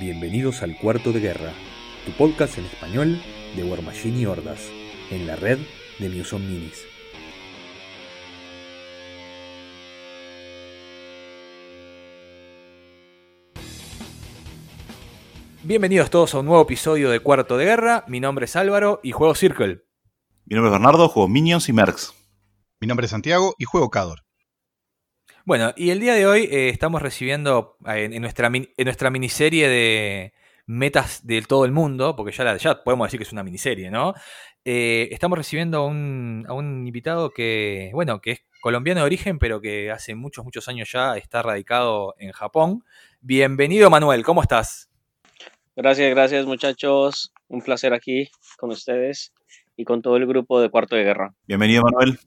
[0.00, 1.52] Bienvenidos al Cuarto de Guerra,
[2.06, 3.20] tu podcast en español
[3.56, 4.60] de War Machine y Hordas,
[5.10, 5.58] en la red
[5.98, 6.84] de Muson Minis.
[15.64, 18.04] Bienvenidos todos a un nuevo episodio de Cuarto de Guerra.
[18.06, 19.82] Mi nombre es Álvaro y juego Circle.
[20.44, 22.14] Mi nombre es Bernardo, juego Minions y Mercs.
[22.80, 24.27] Mi nombre es Santiago y juego Cador.
[25.48, 29.66] Bueno, y el día de hoy eh, estamos recibiendo eh, en, nuestra, en nuestra miniserie
[29.66, 30.34] de
[30.66, 34.12] metas de todo el mundo, porque ya, ya podemos decir que es una miniserie, ¿no?
[34.66, 39.38] Eh, estamos recibiendo a un, a un invitado que, bueno, que es colombiano de origen,
[39.38, 42.84] pero que hace muchos, muchos años ya está radicado en Japón.
[43.22, 44.90] Bienvenido, Manuel, ¿cómo estás?
[45.74, 47.32] Gracias, gracias, muchachos.
[47.48, 49.32] Un placer aquí con ustedes
[49.78, 51.32] y con todo el grupo de Cuarto de Guerra.
[51.46, 52.18] Bienvenido, Manuel.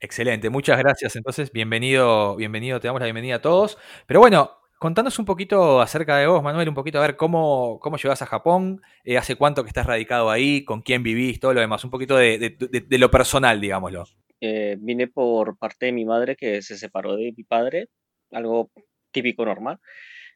[0.00, 1.16] Excelente, muchas gracias.
[1.16, 3.78] Entonces, bienvenido, bienvenido, te damos la bienvenida a todos.
[4.06, 7.96] Pero bueno, contanos un poquito acerca de vos, Manuel, un poquito a ver cómo, cómo
[7.96, 11.60] llegás a Japón, eh, hace cuánto que estás radicado ahí, con quién vivís, todo lo
[11.60, 12.56] demás, un poquito de,
[12.90, 14.04] lo personal, digámoslo.
[14.40, 17.88] Eh, vine por parte de mi madre que se separó de mi padre,
[18.32, 18.70] algo
[19.12, 19.78] típico normal.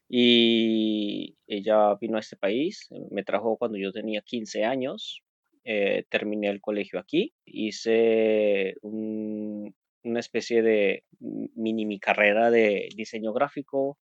[0.08, 5.22] Y ella vino a este país, me trajo cuando yo tenía 15 años,
[5.64, 13.98] eh, terminé el colegio aquí, hice una especie de mini mi carrera de diseño gráfico.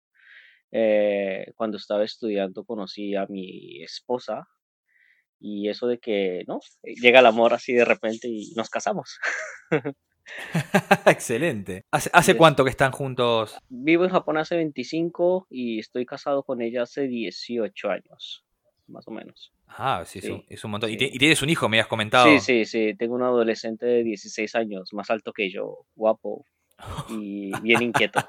[0.70, 4.46] Eh, cuando estaba estudiando conocí a mi esposa
[5.40, 6.60] y eso de que, ¿no?
[6.82, 9.18] Llega el amor así de repente y nos casamos.
[11.06, 11.84] Excelente.
[11.90, 13.56] ¿Hace, ¿Hace, cuánto que están juntos?
[13.68, 18.44] Vivo en Japón hace 25 y estoy casado con ella hace 18 años,
[18.88, 19.52] más o menos.
[19.68, 20.90] Ah, sí, Es, un, montón.
[20.90, 22.26] ¿Y, tienes un hijo, me has comentado?
[22.26, 22.94] Sí, sí, sí.
[22.96, 26.44] Tengo un adolescente de 16 años, más alto que yo, guapo
[27.10, 28.20] y bien inquieto.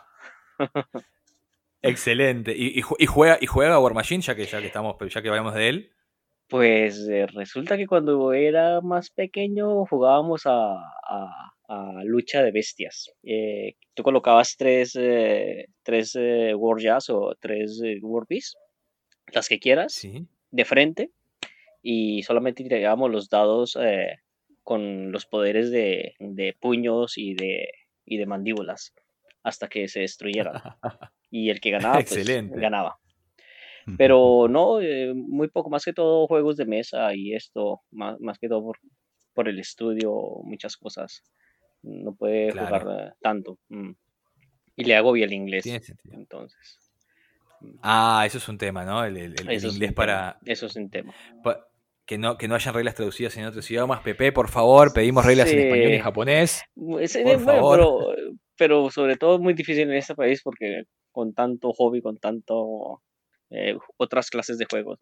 [1.81, 2.53] Excelente.
[2.55, 5.70] ¿Y, juega, y juega War Machine, ya que, ya que, estamos, ya que hablamos de
[5.70, 5.92] él?
[6.49, 13.11] Pues eh, resulta que cuando era más pequeño jugábamos a, a, lucha de bestias.
[13.23, 16.17] Eh, tú colocabas tres, eh, tres
[16.55, 18.26] War Jazz o tres War
[19.31, 20.03] las que quieras,
[20.52, 21.11] de frente,
[21.82, 23.77] y solamente tirábamos los dados
[24.64, 27.70] con los poderes de, de puños y de,
[28.05, 28.93] y de mandíbulas
[29.43, 30.54] hasta que se destruyeran.
[31.32, 32.99] y el que ganaba, pues, ganaba.
[33.98, 38.38] Pero no, eh, muy poco, más que todo juegos de mesa y esto, más, más
[38.38, 38.77] que todo por,
[39.33, 41.23] por el estudio, muchas cosas.
[41.82, 43.58] No puede jugar eh, tanto.
[43.70, 43.92] Mm.
[44.76, 45.65] Y le hago bien el inglés.
[46.11, 46.89] Entonces.
[47.61, 47.80] Mm.
[47.81, 49.03] Ah, eso es un tema, ¿no?
[49.03, 50.39] El, inglés para.
[50.45, 51.14] Eso es un tema.
[52.05, 54.02] que no, que no hayan reglas traducidas en otros idiomas.
[54.02, 56.64] Pepe, por favor, pedimos reglas en español y japonés.
[56.75, 57.77] Por favor.
[57.77, 62.17] Pero, pero sobre todo es muy difícil en este país porque con tanto hobby, con
[62.17, 63.02] tanto
[63.49, 64.99] eh, otras clases de juegos.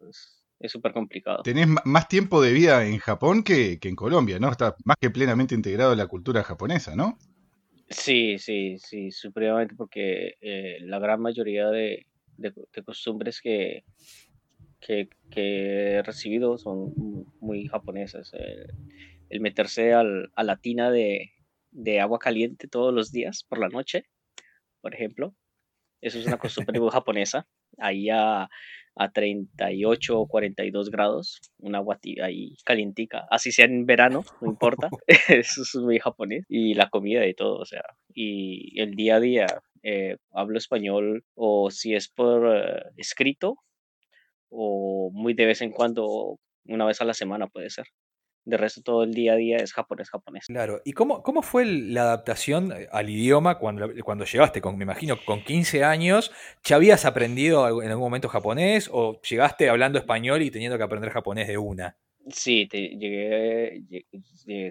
[0.58, 1.42] Es súper complicado.
[1.42, 4.50] Tenés más tiempo de vida en Japón que, en Colombia, ¿no?
[4.50, 7.16] Está más que plenamente integrado en la cultura japonesa, ¿no?
[7.90, 12.06] Sí, sí, sí, supremamente, porque eh, la gran mayoría de,
[12.84, 13.84] costumbres que,
[14.80, 16.92] que, he recibido son
[17.40, 18.32] muy japonesas.
[19.30, 21.32] El, meterse al, a la tina de,
[21.70, 24.04] de agua caliente todos los días por la noche,
[24.80, 25.34] por ejemplo,
[26.00, 27.46] eso es una costumbre japonesa.
[27.76, 28.48] Ahí a,
[28.98, 34.90] a 38 o 42 grados, un agua ahí calientica, así sea en verano, no importa,
[35.28, 37.82] eso es muy japonés, y la comida y todo, o sea,
[38.12, 39.46] y el día a día,
[39.82, 43.56] eh, hablo español o si es por eh, escrito
[44.50, 47.86] o muy de vez en cuando, una vez a la semana puede ser
[48.48, 50.46] de resto todo el día a día es japonés, japonés.
[50.46, 54.60] Claro, ¿y cómo, cómo fue la adaptación eh, al idioma cuando, cuando llegaste?
[54.62, 56.32] Con, me imagino con 15 años,
[56.64, 61.10] ¿ya habías aprendido en algún momento japonés o llegaste hablando español y teniendo que aprender
[61.10, 61.98] japonés de una?
[62.30, 63.82] Sí, te, llegué,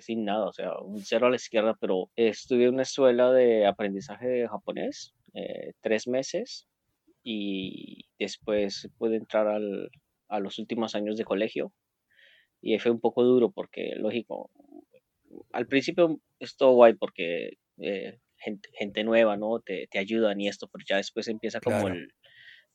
[0.02, 3.66] sin nada, o sea, un cero a la izquierda, pero estudié en una escuela de
[3.66, 6.68] aprendizaje de japonés eh, tres meses
[7.24, 9.90] y después pude entrar al,
[10.28, 11.74] a los últimos años de colegio
[12.62, 14.52] y fue un poco duro porque, lógico,
[15.52, 19.60] al principio es todo guay porque eh, gente, gente, nueva, ¿no?
[19.62, 22.14] Te, te, ayudan y esto, pero ya después empieza como el,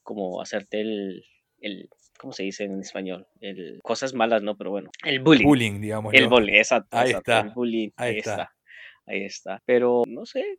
[0.03, 1.25] como hacerte el,
[1.63, 1.89] el,
[2.19, 3.27] ¿cómo se dice en español?
[3.41, 4.57] El, cosas malas, ¿no?
[4.57, 5.47] Pero bueno, el bullying.
[5.47, 6.15] Bullying, digamos.
[6.15, 6.97] El bullying, exacto.
[6.97, 7.41] Ahí está.
[7.41, 8.53] El bullying, ahí, está.
[9.07, 9.63] Ahí está.
[9.65, 10.59] Pero, no sé,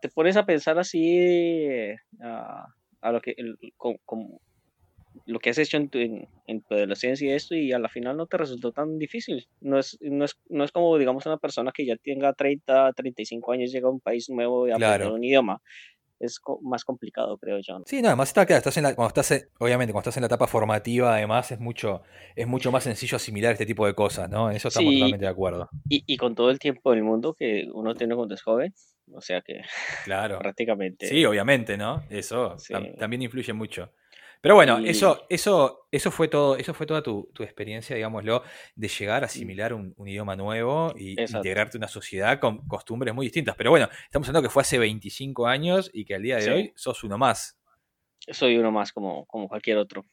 [0.00, 4.40] te pones a pensar así eh, a, lo que, el, como,
[5.24, 6.28] lo que has hecho en tu, en,
[6.70, 9.48] adolescencia y esto y a la final no te resultó tan difícil.
[9.60, 13.52] No es, no es, no es como, digamos, una persona que ya tenga 30, 35
[13.52, 15.60] años, llega a un país nuevo y aprende un idioma.
[16.18, 17.78] Es co- más complicado, creo yo.
[17.78, 17.84] ¿no?
[17.86, 20.22] Sí, no, además está claro, estás en la, cuando estás, en- obviamente, cuando estás en
[20.22, 22.02] la etapa formativa, además es mucho,
[22.34, 24.50] es mucho más sencillo asimilar este tipo de cosas, ¿no?
[24.50, 24.98] En eso estamos Sí.
[24.98, 25.68] totalmente de acuerdo.
[25.88, 28.74] Y, y con todo el tiempo del mundo que uno tiene cuando es joven,
[29.12, 29.60] o sea que
[30.04, 30.38] Claro.
[30.42, 31.06] prácticamente...
[31.08, 32.02] Sí, obviamente, ¿no?
[32.10, 32.72] Eso Sí.
[32.72, 33.92] tam- también influye mucho.
[34.40, 38.42] Pero bueno, Y- eso, eso, eso fue todo, eso fue toda tu, tu experiencia, digámoslo,
[38.74, 41.38] de llegar a asimilar un, un idioma nuevo y Exacto.
[41.38, 43.56] integrarte a una sociedad con costumbres muy distintas.
[43.56, 46.50] Pero bueno, estamos hablando que fue hace 25 años y que al día de Sí.
[46.50, 47.58] hoy sos uno más.
[48.28, 50.04] Soy uno más como, como cualquier otro.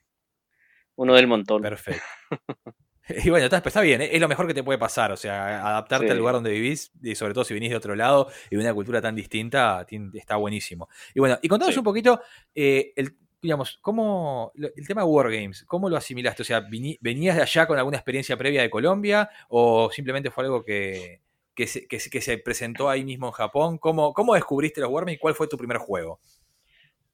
[0.96, 1.62] Uno del montón.
[1.62, 2.04] Perfecto.
[3.10, 4.12] Y bueno, está, bien, ¿eh?
[4.14, 6.12] es lo mejor que te puede pasar, o sea, adaptarte Sí.
[6.14, 8.74] al lugar donde vivís, y sobre todo si venís de otro lado y de una
[8.74, 10.88] cultura tan distinta, está buenísimo.
[11.14, 11.80] Y bueno, y contanos Sí.
[11.80, 12.22] un poquito,
[12.56, 16.42] eh, el, digamos, cómo, el tema Wargames, ¿cómo lo asimilaste?
[16.42, 16.62] O sea,
[17.01, 21.19] ¿venías de allá con alguna experiencia previa de Colombia o simplemente fue algo que,
[21.54, 23.78] que, se, que se- que se presentó ahí mismo en Japón?
[23.78, 26.19] ¿Cómo, cómo descubriste los Wargames y cuál fue tu primer juego?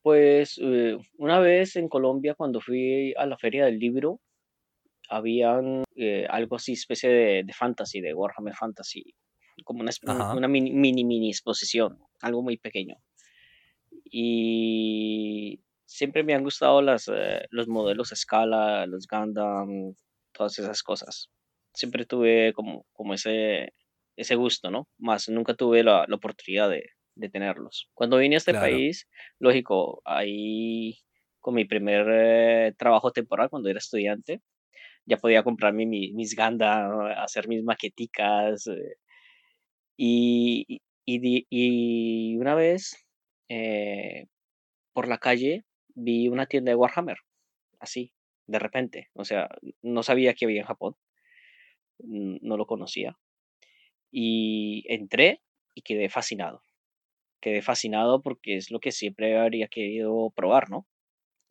[0.02, 4.22] Pues eh, una vez en Colombia, cuando fui a la feria del libro,
[5.10, 9.16] habían eh, algo así, especie de, de fantasy, de Warhammer Fantasy,
[9.66, 10.36] como una, Ajá.
[10.36, 12.96] una mini, mini, mini exposición, algo muy pequeño.
[14.12, 19.94] Y siempre me han gustado las, eh, los modelos a escala, los Gundam,
[20.33, 21.30] todas esas cosas.
[21.74, 23.69] Siempre tuve como, como ese,
[24.15, 24.88] ese gusto, ¿no?
[24.97, 26.83] Más nunca tuve la, la oportunidad de,
[27.15, 27.89] de tenerlos.
[27.94, 28.56] Cuando vine a este Claro.
[28.56, 29.07] país,
[29.39, 30.97] lógico, ahí
[31.39, 34.41] con mi primer eh, trabajo temporal cuando era estudiante,
[35.06, 38.68] ya podía comprarme mi- mis Gundam, hacer mis maqueticas.
[38.68, 38.95] eh,
[39.97, 42.95] y, y, y una vez
[43.50, 44.25] eh,
[44.94, 45.65] por la calle
[46.00, 47.18] vi una tienda de Warhammer,
[47.80, 48.13] así,
[48.48, 49.10] de repente.
[49.13, 49.50] O sea,
[49.81, 50.96] no sabía que había en Japón,
[52.00, 53.18] no lo conocía.
[54.12, 55.42] Y entré
[55.75, 56.63] y quedé fascinado.
[57.42, 60.88] Quedé fascinado porque es lo que siempre habría querido probar, ¿no?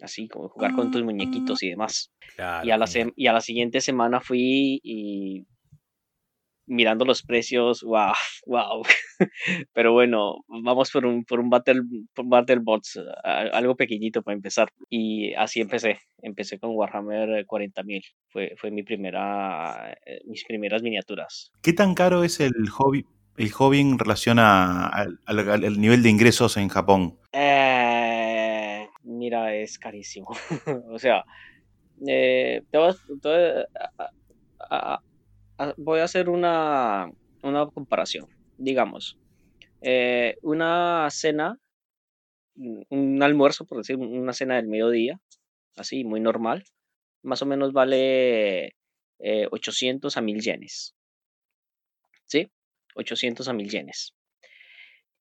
[0.00, 2.12] Así como jugar con tus muñequitos y demás.
[2.36, 2.86] Claro, Y a la,
[3.16, 5.46] y a la siguiente semana fui y
[6.68, 8.12] mirando los precios, wow,
[8.46, 8.82] wow.
[9.72, 11.82] Pero bueno, vamos por un, por un Battle,
[12.14, 14.68] por Battle Bots, algo pequeñito para empezar.
[14.88, 15.98] Y así empecé.
[16.22, 18.02] Empecé con Warhammer 40.000.
[18.28, 21.50] Fue, fue mi primera, eh, mis primeras miniaturas.
[21.62, 23.04] ¿Qué tan caro es el hobby,
[23.36, 27.18] el hobby en relación a- al, al- al nivel de ingresos en Japón?
[27.32, 30.28] Eh, mira, es carísimo.
[30.90, 31.24] o sea,
[32.06, 34.10] eh, te vas- te voy a- a-
[34.70, 35.02] a- a-
[35.76, 37.10] voy a hacer una,
[37.42, 38.26] una comparación.
[38.56, 39.18] Digamos,
[39.82, 41.58] eh, una cena,
[42.90, 45.20] un almuerzo, por decir, una cena del mediodía,
[45.76, 46.64] así, muy normal,
[47.22, 48.74] más o menos vale
[49.20, 50.94] eh, 800 a 1000 yenes.
[52.26, 52.48] ¿Sí?
[52.94, 54.14] 800 a 1000 yenes.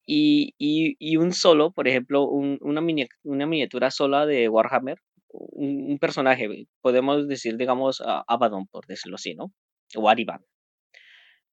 [0.06, 5.00] Y, y- y un solo, por ejemplo, un- una, mini- una miniatura sola de Warhammer,
[5.30, 6.48] un, un personaje,
[6.82, 9.52] podemos decir, digamos, Abaddon, por decirlo así, ¿no?
[9.96, 10.42] O Ariban,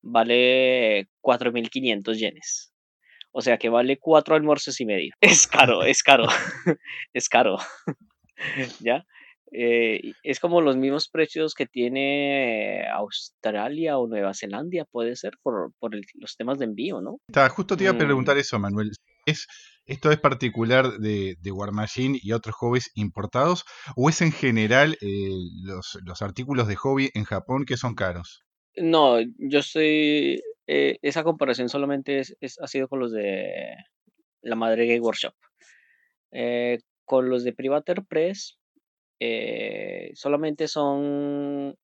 [0.01, 2.71] vale 4.500 yenes.
[3.31, 5.13] O sea que vale cuatro almuerzos y medio.
[5.21, 6.25] Es caro, es caro,
[7.13, 7.57] es caro.
[8.79, 9.05] ¿Ya?
[9.51, 15.71] Eh, es como los mismos precios que tiene Australia o Nueva Zelanda, puede ser, por,
[15.79, 17.19] por el- los temas de envío, ¿no?
[17.29, 17.97] Está, justo te iba a Mm.
[17.99, 18.91] preguntar eso, Manuel.
[19.25, 19.47] ¿Es,
[19.85, 23.65] ¿Esto es particular de, de War Machine y otros hobbies importados?
[23.95, 25.29] ¿O es en general eh,
[25.63, 28.43] los, los artículos de hobby en Japón que son caros?
[28.77, 30.41] No, yo estoy.
[30.67, 33.75] eh, esa comparación solamente es, es- ha sido con los de
[34.41, 35.33] la Madre Game Workshop.
[36.31, 38.57] Eh, con los de Privateer Press,
[40.13, 41.75] solamente son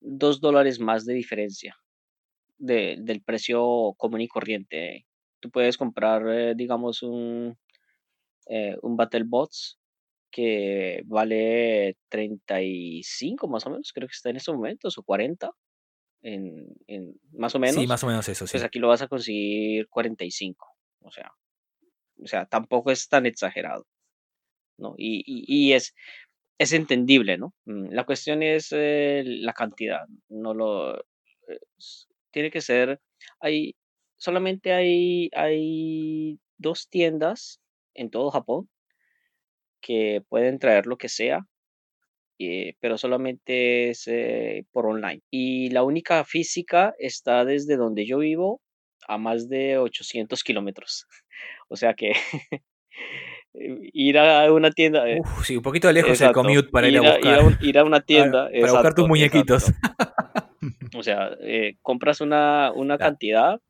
[0.00, 1.76] dos dólares más de diferencia
[2.58, 5.06] de- del precio común y corriente.
[5.44, 7.58] Tú puedes comprar, eh, digamos, un,
[8.48, 9.78] eh, un Battle Bots
[10.30, 15.50] que vale 35 más o menos, creo que está en estos momentos, o 40,
[16.22, 17.76] en, en- más o menos.
[17.76, 18.52] Sí, más o menos eso, sí.
[18.52, 20.66] Pues aquí lo vas a conseguir 45,
[21.02, 21.30] o sea,
[22.22, 23.86] o sea, tampoco es tan exagerado,
[24.78, 24.94] ¿no?
[24.96, 25.94] Y, y- y es,
[26.58, 27.54] es entendible, ¿no?
[27.66, 30.98] Mm, La cuestión es eh, la cantidad, no lo...
[31.78, 33.00] es- tiene que ser,
[33.40, 33.76] hay,
[34.24, 37.60] solamente hay, hay dos tiendas
[37.94, 38.68] en todo Japón
[39.80, 41.40] que pueden traer lo que sea,
[42.38, 45.20] eh, pero solamente es eh, por online.
[45.30, 48.60] Y la única física está desde donde yo vivo
[49.06, 51.06] a más de 800 kilómetros.
[51.68, 52.12] O sea que
[53.54, 55.08] ir a una tienda...
[55.08, 57.44] eh, Uf, sí, un poquito lejos exacto, el commute para ir a ir buscar.
[57.44, 58.50] un- ir a una tienda.
[58.60, 59.64] para buscar tus muñequitos.
[59.68, 60.98] exacto.
[60.98, 63.12] O sea, eh, compras una, una Claro.
[63.12, 63.60] cantidad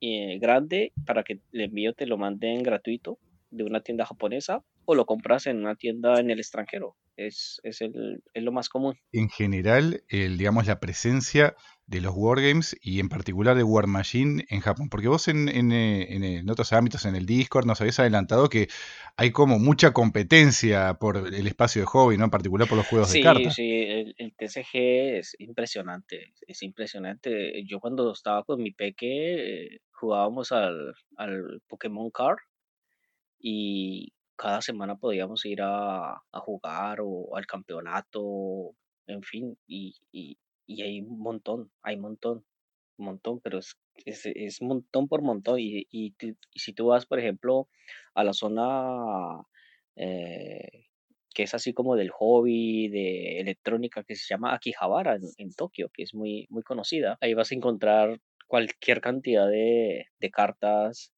[0.00, 3.18] eh, grande para que el envío te lo manden gratuito
[3.50, 6.96] de una tienda japonesa o lo compras en una tienda en el extranjero.
[7.16, 8.96] Es, es, el, es lo más común.
[9.12, 11.56] En general, el, digamos, la presencia
[11.88, 14.90] de los wargames y en particular de War Machine en Japón.
[14.90, 18.50] Porque vos en, en, eh, en, en, otros ámbitos, en el Discord, nos habías adelantado
[18.50, 18.68] que
[19.16, 22.24] hay como mucha competencia por el espacio de hobby, ¿no?
[22.24, 23.54] En particular por los juegos sí, de cartas.
[23.54, 27.64] Sí, el, el, TCG es impresionante, es impresionante.
[27.64, 32.38] Yo cuando estaba con mi peque eh, jugábamos al, al Pokémon Card
[33.40, 38.74] y cada semana podíamos ir a, a jugar o al campeonato,
[39.06, 40.36] en fin, y, y,
[40.68, 42.44] y hay un montón, hay un montón,
[42.98, 45.58] un montón, pero es, es, es montón por montón.
[45.58, 47.68] Y, y, y, si tú vas, por ejemplo,
[48.14, 49.42] a la zona
[49.96, 50.86] eh,
[51.34, 55.90] que es así como del hobby, de electrónica, que se llama Akihabara en, en, Tokio,
[55.92, 61.12] que es muy, muy conocida, ahí vas a encontrar cualquier cantidad de, de cartas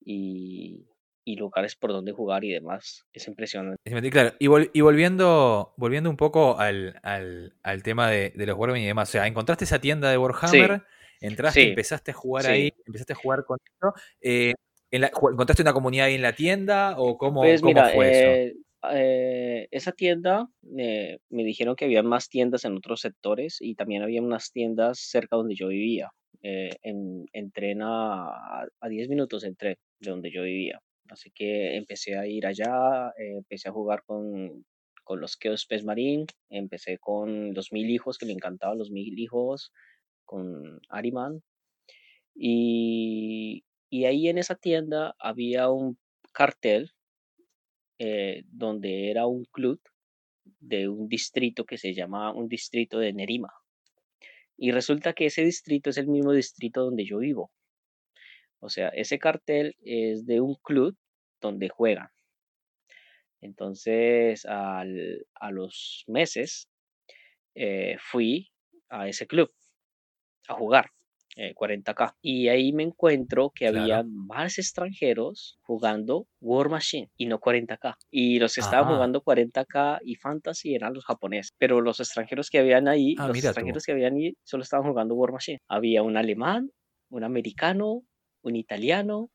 [0.00, 0.86] y,
[1.24, 3.06] y lugares por donde jugar y demás.
[3.12, 3.78] Es impresionante.
[4.10, 8.56] Claro, y, vol y volviendo, volviendo un poco al, al, al tema de, de, los
[8.56, 11.26] Wargaming y demás, o sea, encontraste esa tienda de Warhammer, sí.
[11.26, 11.68] entraste, sí.
[11.68, 12.50] empezaste a jugar sí.
[12.50, 13.94] ahí, empezaste a jugar con esto.
[14.20, 14.54] Eh,
[14.90, 18.08] en la, ¿Encontraste una comunidad ahí en la tienda o cómo, pues cómo mira, fue
[18.08, 18.58] eh, eso?
[18.92, 24.02] Eh, esa tienda eh, me dijeron que había más tiendas en otros sectores y también
[24.02, 26.10] había unas tiendas cerca donde yo vivía.
[26.42, 30.78] Eh, en, en, tren a, a 10 minutos en tren de donde yo vivía.
[31.08, 34.64] Así que empecé a ir allá, eh, empecé a jugar con,
[35.04, 39.18] con los Chaos Space Marine, empecé con los mil hijos, que me encantaban los mil
[39.18, 39.72] hijos,
[40.24, 41.42] con Ariman.
[42.34, 45.98] Y, y ahí en esa tienda había un
[46.32, 46.90] cartel
[47.98, 49.80] eh, donde era un club
[50.58, 53.52] de un distrito que se llama un distrito de Nerima.
[54.56, 57.50] Y resulta que ese distrito es el mismo distrito donde yo vivo.
[58.64, 60.96] O sea, ese cartel es de un club
[61.38, 62.08] donde juegan.
[63.42, 66.70] Entonces, al, a los meses,
[67.54, 68.50] eh, fui
[68.88, 69.52] a ese club
[70.48, 70.90] a jugar
[71.36, 72.14] eh, 40k.
[72.22, 73.82] Y ahí me encuentro que claro.
[73.82, 77.96] había más extranjeros jugando War Machine y no 40k.
[78.10, 81.52] Y los que estaban jugando 40k y Fantasy eran los japoneses.
[81.58, 83.86] Pero los extranjeros que habían ahí, ah, los extranjeros tú.
[83.88, 85.58] que habían ahí solo estaban jugando War Machine.
[85.68, 86.70] Había un alemán,
[87.10, 88.04] un americano,
[88.44, 89.30] un italiano,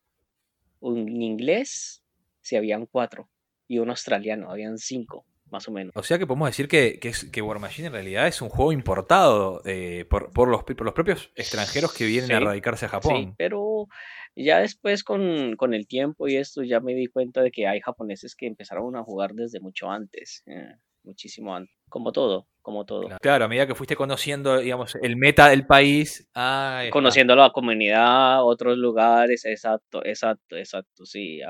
[0.80, 2.04] un inglés,
[2.42, 3.30] si sí, habían cuatro,
[3.68, 5.92] y un australiano, habían cinco, más o menos.
[5.96, 8.50] O sea que podemos decir que, que, es, que War Machine en realidad es un
[8.50, 12.86] juego importado eh, por, por, los, por los propios extranjeros que vienen sí, a radicarse
[12.86, 13.16] a Japón.
[13.16, 13.88] Sí, pero
[14.36, 17.82] ya después con, con, el tiempo y esto ya me di cuenta de que hay
[17.82, 20.44] japoneses que empezaron a jugar desde mucho antes.
[20.46, 20.76] Eh,
[21.10, 21.76] muchísimo antes.
[21.90, 23.02] Como todo, como todo.
[23.02, 26.28] Claro, claro, a medida que fuiste conociendo, digamos, el meta del país.
[26.36, 31.06] Ah, conociendo la comunidad, otros lugares, exacto, exacto, exacto.
[31.06, 31.42] Sí,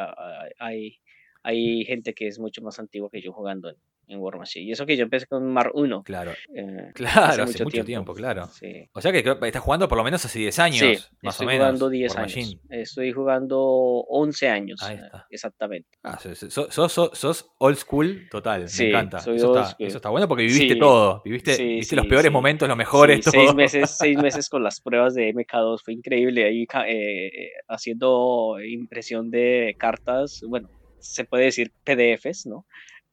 [0.60, 0.98] hay,
[1.44, 3.76] hay gente que es mucho más antigua que yo jugando en,
[4.10, 4.66] en War Machine.
[4.66, 6.04] Y eso que yo empecé con Mar 1.
[6.04, 6.32] Claro.
[6.54, 7.86] Eh, claro, hace, mucho, hace mucho tiempo.
[7.86, 8.48] tiempo, claro.
[8.48, 8.90] Sí.
[8.94, 11.48] O sea que estás jugando por lo menos hace 10 años, sí, más estoy o
[11.48, 11.66] menos.
[11.66, 12.36] jugando 10 años.
[12.36, 12.62] Machine.
[12.70, 14.82] Estoy jugando 11 años.
[14.84, 15.28] Ahí está.
[15.30, 15.90] Exactamente.
[16.04, 18.68] Ah, sos, sos, sos, old school total.
[18.68, 19.18] Sí, me encanta.
[19.18, 21.22] Eso está, eso, está, bueno porque viviste todo.
[21.24, 23.22] Viviste, viviste los peores momentos, los mejores.
[23.24, 23.32] todo.
[23.32, 25.82] Seis, meses, seis meses con las pruebas de MK2.
[25.84, 26.46] Fue increíble.
[26.46, 30.42] Ahí eh, haciendo impresión de cartas.
[30.48, 32.66] Bueno, se puede decir PDFs, ¿no?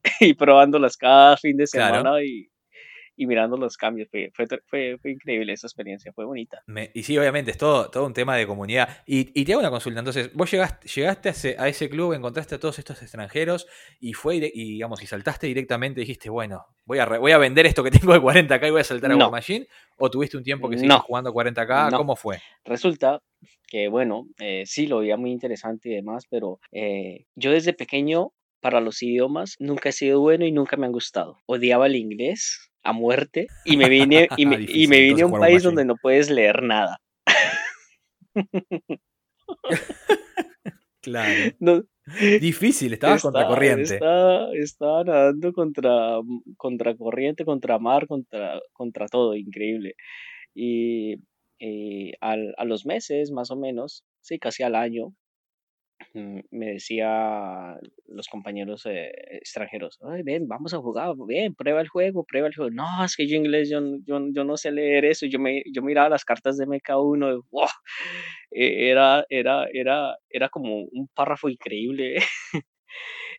[0.19, 2.21] y probándolas cada fin de semana claro.
[2.21, 2.49] y,
[3.15, 4.09] y, mirando los cambios.
[4.09, 6.61] Fue, fue, fue, fue, increíble esa experiencia, fue bonita.
[6.67, 9.03] Me, y sí, obviamente, es todo, todo un tema de comunidad.
[9.05, 12.13] Y, y, te hago una consulta, entonces, vos llegaste, llegaste a, ese, a, ese, club,
[12.13, 13.67] encontraste a todos estos extranjeros
[13.99, 17.37] y fue, y digamos, y saltaste directamente y dijiste, bueno, voy a, re, voy a
[17.37, 19.25] vender esto que tengo de 40k y voy a saltar a no.
[19.25, 21.01] War Machine, o tuviste un tiempo que seguiste no.
[21.01, 21.97] jugando 40k, no.
[21.97, 22.39] ¿cómo fue?
[22.65, 23.21] Resulta
[23.67, 28.31] que bueno, eh, sí lo veía muy interesante y demás, pero eh, yo desde pequeño
[28.61, 31.39] para los idiomas nunca he sido bueno y nunca me han gustado.
[31.45, 35.39] Odiaba el inglés a muerte y me vine, y me, y me vine a un
[35.39, 36.97] país donde no puedes leer nada.
[41.01, 41.51] claro.
[41.59, 41.83] No,
[42.39, 43.95] Difícil, estabas está, contra corriente.
[43.95, 46.19] Estaba, estaba nadando contra,
[46.55, 49.95] contra corriente, contra mar, contra, contra todo, increíble.
[50.55, 51.15] Y
[51.59, 55.13] eh, al, a los meses, más o menos, sí, casi al año,
[56.51, 62.23] me decía los compañeros eh, extranjeros, Ay, ven, vamos a jugar, ven, prueba el juego,
[62.25, 62.71] prueba el juego.
[62.71, 65.81] No, es que yo inglés, yo, yo, yo no sé leer eso, yo, me, yo
[65.81, 67.67] miraba las cartas de MK1, y, wow,
[68.51, 72.17] era, era, era, era como un párrafo increíble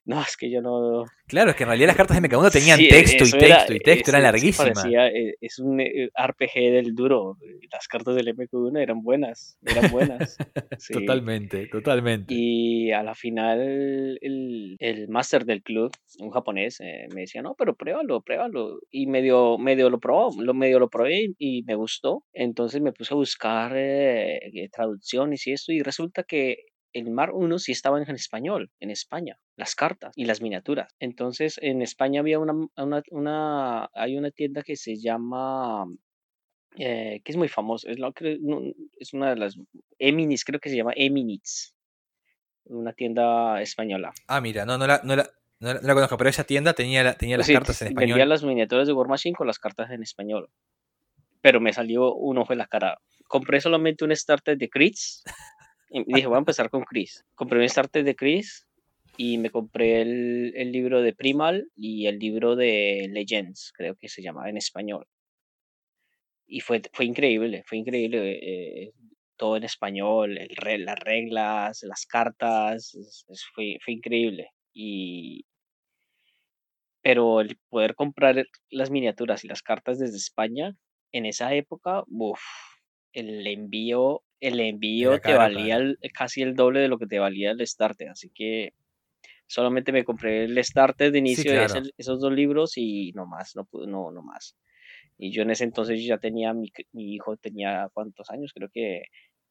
[0.05, 1.05] No, es que yo no.
[1.27, 3.57] Claro, es que en realidad las cartas de MK1 tenían Sí, texto y eso era-
[3.59, 4.73] texto y texto, eran larguísimas.
[4.73, 7.37] parecía, eh, es un eh, RPG del duro.
[7.71, 10.37] Las cartas del MQ1 eran buenas, eran buenas.
[10.79, 10.95] sí.
[10.95, 12.33] Totalmente, totalmente.
[12.35, 17.55] Y a la final el, el máster del club, un japonés, eh, me decía, no,
[17.59, 18.79] pero pruébalo, pruébalo.
[18.91, 22.25] Y medio, medio lo probó, lo medio lo probé y, me gustó.
[22.33, 24.41] Entonces me puse a buscar eh,
[24.73, 26.57] traducciones y esto y resulta que
[26.99, 30.95] el Mar 1 sí estaba en español, en España, las cartas y las miniaturas.
[30.99, 35.85] Entonces en España había una, una, una- hay una tienda que se llama,
[36.77, 37.99] eh, que es muy famosa, es,
[38.99, 39.57] es una de las,
[39.99, 41.75] Eminis, creo que se llama Eminits,
[42.65, 44.13] una tienda española.
[44.27, 46.73] Ah, mira, no, no la, no la, no la- no la conozco, pero esa tienda
[46.75, 48.29] tenía, la- tenía las Sí, cartas en vendía español.
[48.29, 50.51] las miniaturas de War Machine con las cartas en español.
[51.41, 53.01] Pero me salió un ojo en la cara.
[53.29, 55.23] Compré solamente un starter de Chris.
[55.91, 57.25] Y dije, voy a empezar con Chris.
[57.35, 58.67] Compré un starter de Chris
[59.17, 64.09] y me compré el, el libro de Primal y el libro de Legends, creo que
[64.09, 65.07] se llamaba en español.
[66.47, 68.39] Y fue, fue increíble, fue increíble.
[68.43, 68.93] eh,
[69.39, 72.93] todo en español, el las reglas, las cartas,
[73.55, 74.51] fue, fue increíble.
[74.75, 75.47] Y,
[77.01, 80.77] pero el poder comprar las miniaturas y las cartas desde España
[81.13, 82.05] en esa época,
[83.13, 87.51] el envío, el envío te valía el- casi el doble de lo que te valía
[87.53, 88.73] el starter, así que
[89.47, 91.65] solamente me compré el starter de inicio, claro.
[91.65, 94.57] ese- esos dos libros y no más, no no, no más.
[95.19, 99.03] Y yo en ese entonces ya tenía, mi, hijo tenía cuántos años, creo que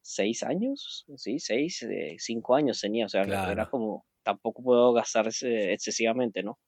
[0.02, 5.28] seis años, sí, seis, eh, cinco años tenía, o sea, era como, tampoco puedo gastar
[5.28, 6.58] excesivamente, ¿no?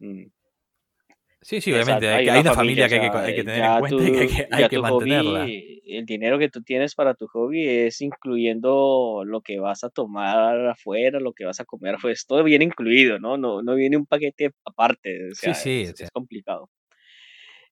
[0.00, 0.26] Mm.
[1.42, 2.08] Sí, sí, obviamente.
[2.08, 4.26] Hay, hay una familia, que hay que, hay que tener en cuenta y que hay
[4.28, 5.40] tu- que, hay ya que tu mantenerla.
[5.40, 9.88] hobby, el dinero que tú tienes para tu hobby es incluyendo lo que vas a
[9.90, 13.38] tomar afuera, lo que vas a comer, pues todo viene incluido, ¿no?
[13.38, 16.04] No, no viene un paquete aparte, o Sí, sea, sí, es, o sea.
[16.06, 16.68] es complicado.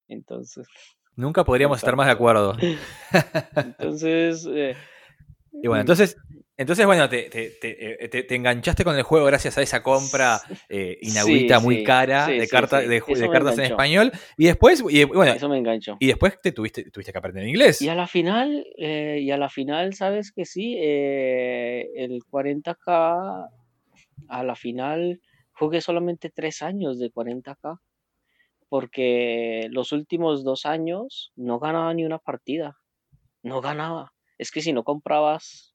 [0.09, 0.67] Entonces,
[1.17, 2.57] Nunca podríamos estar más de acuerdo.
[3.57, 4.77] entonces, eh,
[5.63, 6.17] Y bueno, entonces,
[6.57, 9.83] entonces bueno, te, te- te- eh, te- te enganchaste con el juego gracias a esa
[9.83, 14.13] compra eh, inaudita Sí, muy sí, cara sí, de, carta- de, cartas en español.
[14.37, 15.97] Y después, y, bueno, eso me enganchó.
[16.01, 17.81] y después te tuviste, tuviste que aprender inglés.
[17.83, 23.49] Y a la final, eh, y a la final, sabes que sí, eh, el 40K,
[24.29, 25.21] a la final
[25.53, 27.81] jugué solamente tres años de 40K,
[28.69, 32.79] porque los últimos dos años no ganaba ni una partida,
[33.43, 34.13] no ganaba.
[34.39, 35.75] Es que si no comprabas,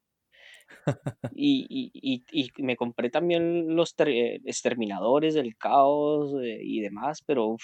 [1.36, 1.92] y, y,
[2.32, 7.58] y, y me compré también los ter- exterminadores del caos eh, y demás, pero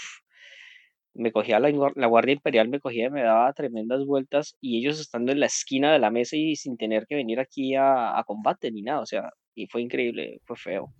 [1.14, 5.00] me cogía la, la Guardia Imperial, me cogía y me daba tremendas vueltas y ellos
[5.00, 8.24] estando en la esquina de la mesa y sin tener que venir aquí a, a
[8.24, 10.94] combate ni nada, o sea, y fue increíble, fue feo,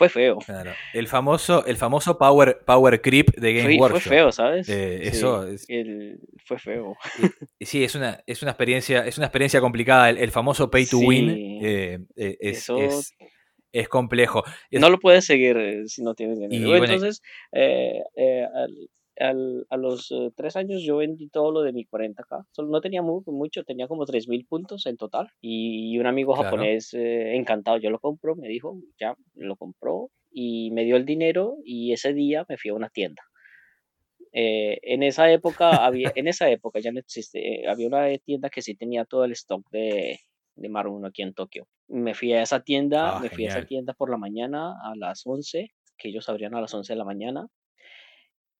[0.00, 0.72] fue feo, Claro.
[0.94, 4.10] El famoso, el famoso power, power creep de Game fue, fue Workshop.
[4.10, 4.66] feo, ¿sabes?
[4.70, 6.96] Eh, Sí, eso es- el- fue feo.
[7.58, 10.08] Y Sí, es una, es una experiencia, es una experiencia complicada.
[10.08, 11.28] El, el famoso pay to win
[11.62, 13.14] eh, eh, es, Eso- es,
[13.72, 14.42] es complejo.
[14.70, 16.74] No lo puedes seguir eh, si no tienes dinero.
[16.76, 17.20] Y Entonces,
[17.52, 18.46] eh, eh,
[19.20, 22.46] al- a los eh, tres años yo vendí todo lo de mi 40k.
[22.52, 25.28] Solo no tenía mu- mucho, tenía como 3.000 puntos en total.
[25.40, 26.40] Y un amigo Claro.
[26.44, 31.04] japonés eh, encantado, yo lo compro, me dijo, ya, lo compró y me dio el
[31.06, 33.22] dinero y ese día me fui a una tienda.
[34.32, 38.48] Eh, en esa época había, en esa época ya no existe, eh, había una tienda
[38.50, 40.20] que sí tenía todo el stock de,
[40.54, 41.66] de Maruno aquí en Tokio.
[41.88, 44.94] Me fui a esa tienda, Ah, me fui a esa tienda por la mañana a
[44.96, 47.46] las 11, que ellos abrían a las 11 de la mañana.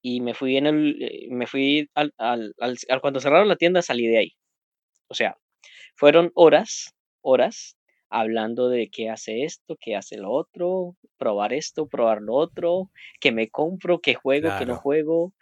[0.02, 3.56] Y me fui en el, eh, me fui al, al, al- al- cuando cerraron la
[3.56, 4.32] tienda salí de ahí.
[5.08, 5.36] O sea,
[5.96, 7.76] fueron horas, horas
[8.10, 13.32] hablando de qué hace esto, qué hace lo otro, probar esto, probar lo otro, qué
[13.32, 14.82] me compro, qué juego, qué no Claro.
[14.82, 15.34] juego.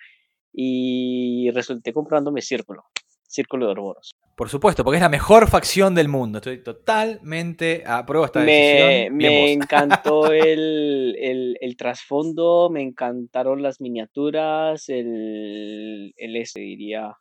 [0.53, 2.85] Y resulté comprándome Círculo,
[3.29, 4.18] Círculo de Ouroboros.
[4.39, 6.39] Por supuesto, porque es la mejor facción del mundo.
[6.39, 9.17] Estoy totalmente a prueba esta decisión.
[9.17, 17.17] Me encantó el, el, el trasfondo, me encantaron las miniaturas, el, el este diría,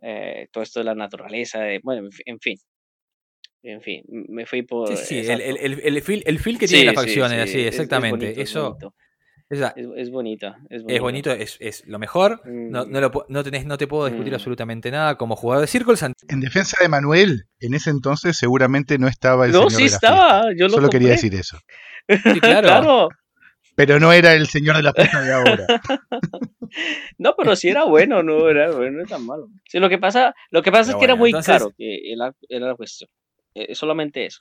[0.00, 2.56] eh, todo esto de la naturaleza, de- bueno, en fi- en fin,
[3.64, 4.96] en fin, me fui por...
[4.96, 8.26] Sí, sí, el, feel, el feel que Sí, las sí, sí, así, es- es exactamente.
[8.26, 9.07] bonito, es Eso bonito, es, la-
[9.50, 9.60] es,
[9.96, 10.94] es bonita, es bonito.
[10.94, 12.42] es bonito, es, es lo mejor.
[12.44, 12.90] No, Mm.
[12.90, 14.36] no, lo pu- no, tenés, no te puedo discutir Mm.
[14.36, 15.16] absolutamente nada.
[15.16, 19.46] Como jugador de Circle, Santi- En defensa de Manuel, en ese entonces seguramente no estaba
[19.46, 21.58] el No, señor sí de la estaba, yo lo Solo quería decir eso.
[22.08, 22.66] Sí, claro.
[22.68, 23.08] claro.
[23.74, 25.66] Pero no era el señor de la fiesta de ahora.
[27.16, 29.48] No, pero sí era bueno, no era, bueno, no era tan malo.
[29.66, 32.12] Sí, lo que pasa, lo que pasa Pero es que era muy entonces- caro, que
[32.12, 33.08] era, era la cuestión.
[33.54, 34.40] Eh, solamente eso.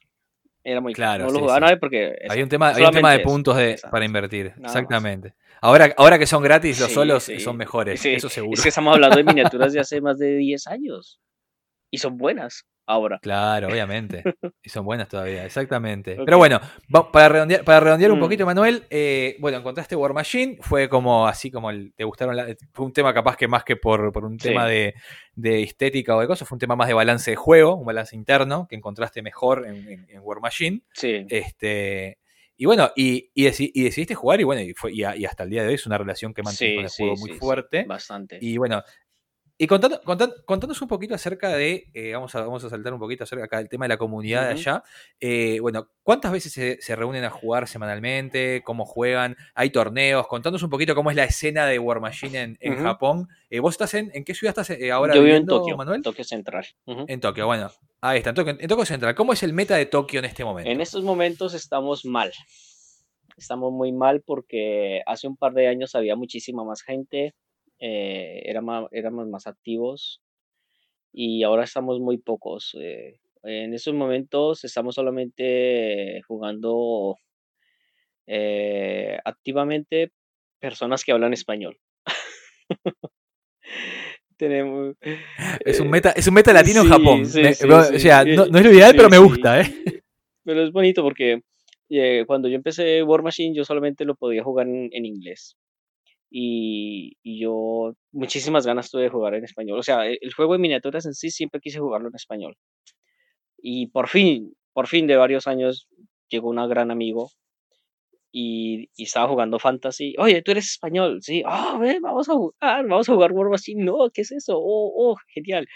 [0.69, 1.61] Era muy Claro, No lo sí, jugaba sí.
[1.61, 2.17] nadie porque.
[2.27, 4.53] Hay un tema, hay un tema de puntos de, para invertir.
[4.61, 5.33] Exactamente.
[5.61, 8.05] Ahora, ahora que son gratis, los solos son mejores.
[8.05, 8.53] Eso seguro.
[8.53, 11.21] Es que estamos hablando de miniaturas de hace más de 10 años.
[11.97, 13.19] Y son buenas ahora.
[13.21, 14.23] Claro, obviamente.
[14.63, 16.17] Y son buenas todavía, exactamente.
[16.25, 16.59] Pero bueno,
[17.13, 18.21] para redondear, para redondear un Mm.
[18.21, 22.47] poquito, Manuel, eh, bueno, encontraste War Machine, fue como así como el- te gustaron, la-
[22.73, 24.49] fue un tema capaz que más que por, por un Sí.
[24.49, 24.93] tema de,
[25.35, 28.15] de estética o de cosas, fue un tema más de balance de juego, un balance
[28.15, 30.81] interno que encontraste mejor en, en- en War Machine.
[30.93, 31.25] Sí.
[31.29, 32.17] Este,
[32.57, 35.25] y bueno, y, y, deci- y decidiste jugar y bueno, y, fue, y, a- y
[35.25, 37.15] hasta el día de hoy es una relación que mantienes Sí, con el sí, juego
[37.17, 37.83] muy sí, fuerte.
[37.83, 38.37] Bastante.
[38.41, 38.81] Y bueno,
[39.59, 42.99] y contando, contan- contándonos un poquito acerca de, eh, vamos, a, vamos a saltar un
[42.99, 44.59] poquito acerca acá del tema de la comunidad de Ujú.
[44.59, 44.83] allá.
[45.19, 48.61] Eh, bueno, ¿cuántas veces se, se reúnen a jugar semanalmente?
[48.63, 49.35] ¿Cómo juegan?
[49.55, 50.27] ¿Hay torneos?
[50.27, 52.83] Contándonos un poquito cómo es la escena de War Machine en, en Ujú.
[52.83, 53.27] Japón.
[53.49, 55.77] Eh, ¿Vos estás en, en qué ciudad estás eh, ahora Yo vivo en viviendo, Tokio,
[55.77, 56.01] Manuel?
[56.03, 56.65] Tokio Central.
[56.85, 57.05] Ujú.
[57.07, 57.71] En Tokio, bueno.
[58.01, 59.15] Ahí está, en Tokio, en Tokio Central.
[59.15, 60.69] ¿Cómo es el meta de Tokio en este momento?
[60.69, 62.31] En estos momentos estamos mal.
[63.37, 67.33] Estamos muy mal porque hace un par de años había muchísima más gente,
[67.79, 68.41] eh,
[68.91, 70.21] éramos más activos
[71.13, 72.75] y ahora estamos muy pocos.
[72.79, 77.17] eh, en estos momentos estamos solamente jugando
[78.25, 80.11] eh, activamente
[80.59, 81.77] personas que hablan español.
[84.37, 84.95] Tenemos,
[85.65, 87.25] Es un eh, meta, es un meta latino en Japón.
[87.25, 89.73] sí, Me- sí, o sea, no, no es lo ideal, pero me gusta, ¿eh?
[90.43, 91.41] Pero es bonito porque
[91.89, 95.57] eh, cuando yo empecé War Machine yo solamente lo podía jugar en, en inglés.
[96.29, 99.79] Y, y yo muchísimas ganas tuve de jugar en español.
[99.79, 102.55] O sea, el juego de miniaturas en sí siempre quise jugarlo en español.
[103.57, 105.87] Y por fin, por fin de varios años
[106.29, 107.31] llegó un gran amigo
[108.31, 110.13] y, y estaba jugando Fantasy.
[110.19, 111.19] Oye, tú eres español.
[111.21, 113.83] Sí, ah, ven, vamos a jugar, vamos a jugar War Machine.
[113.83, 114.57] No, ¿qué es eso?
[114.57, 115.67] Oh, oh, genial.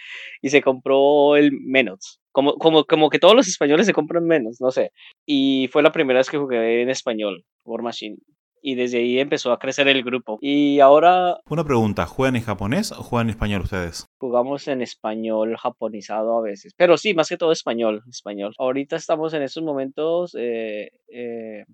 [0.42, 2.20] Y se compró el Menos.
[2.32, 4.92] Como, como, como que todos los españoles se compran menos, no sé.
[5.26, 8.18] Y fue la primera vez que jugué en español, War Machine.
[8.62, 10.38] Y desde ahí empezó a crecer el grupo.
[10.41, 14.06] Y ahora Una pregunta, ¿juegan en japonés o juegan en español ustedes?
[14.19, 16.74] jugamos en español japonizado a veces.
[16.78, 18.04] Pero sí, más que todo español.
[18.08, 18.54] español.
[18.60, 21.65] Ahorita estamos en estos momentos, eh, eh,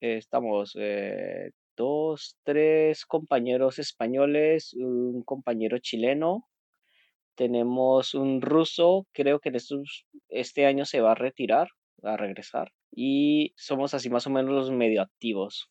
[0.00, 6.48] estamos eh, dos, tres compañeros españoles, un compañero chileno.
[7.36, 11.68] Tenemos un ruso, creo que en estos, este año se va a retirar,
[12.02, 12.72] a regresar.
[12.90, 15.70] Y somos así más o menos los medio activos.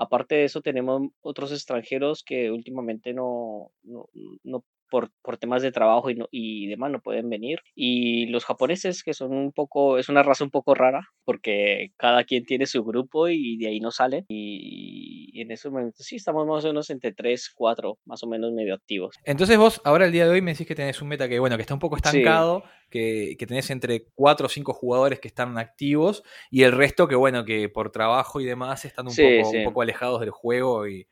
[0.00, 4.08] Aparte de eso, tenemos otros extranjeros que últimamente no, no,
[4.44, 7.60] no por, por temas de trabajo y, no, y demás no pueden venir.
[7.74, 12.24] Y los japoneses, que son un poco, es una raza un poco rara, porque cada
[12.24, 14.26] quien tiene su grupo y de ahí no salen.
[14.28, 18.26] Y, y en esos momentos sí, estamos más o menos entre 3, 4, más o
[18.26, 19.16] menos medio activos.
[19.24, 21.56] Entonces vos ahora el día de hoy me decís que tenés un meta que bueno,
[21.56, 25.56] que está un poco estancado, que, que tenés entre 4 o 5 jugadores que están
[25.58, 29.50] activos y el resto que bueno, que por trabajo y demás están un, Sí, poco,
[29.50, 29.56] sí.
[29.58, 31.06] un poco alejados del juego y,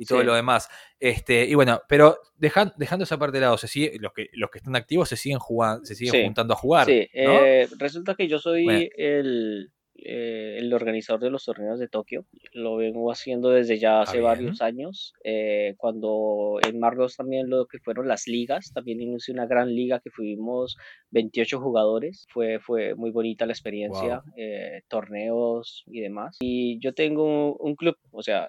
[0.00, 0.24] y todo Sí.
[0.26, 0.68] lo demás.
[0.98, 4.50] Este, y bueno, pero dejan- dejando esa parte de lado, se sigue, los que los
[4.50, 6.24] que están activos se siguen jugando, se siguen Sí.
[6.24, 6.86] juntando a jugar.
[6.86, 7.38] Sí, ¿no?
[7.44, 8.86] eh, resulta que yo soy Bueno.
[8.96, 9.70] el,
[10.04, 12.24] eh, el organizador de los torneos de Tokio.
[12.52, 14.24] Lo vengo haciendo desde ya hace bien.
[14.24, 15.14] varios años.
[15.24, 20.00] Eh, cuando en Marlos también lo que fueron las ligas, también inicié una gran liga
[20.00, 20.76] que fuimos
[21.10, 22.26] 28 jugadores.
[22.28, 26.38] Fue, fue muy bonita la experiencia, eh, torneos y demás.
[26.40, 28.48] Y yo tengo un, club, o sea,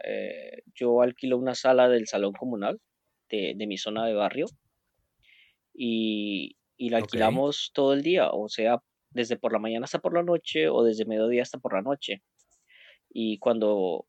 [0.76, 2.80] yo alquilo una sala del salón comunal
[3.30, 4.48] de, de mi zona de barrio
[5.74, 10.14] y, y la alquilamos todo el día, o sea, desde por la mañana hasta por
[10.14, 12.24] la noche o desde mediodía hasta por la noche.
[13.10, 14.06] Y cuando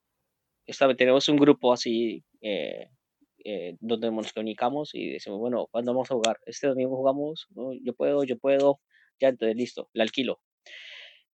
[0.66, 2.88] esta, tenemos un grupo así eh,
[3.44, 6.38] eh, donde nos comunicamos y decimos, bueno, ¿cuándo vamos a jugar?
[6.46, 8.80] Este domingo jugamos, "No, yo puedo, yo puedo,
[9.20, 10.40] ya entonces listo, la alquilo.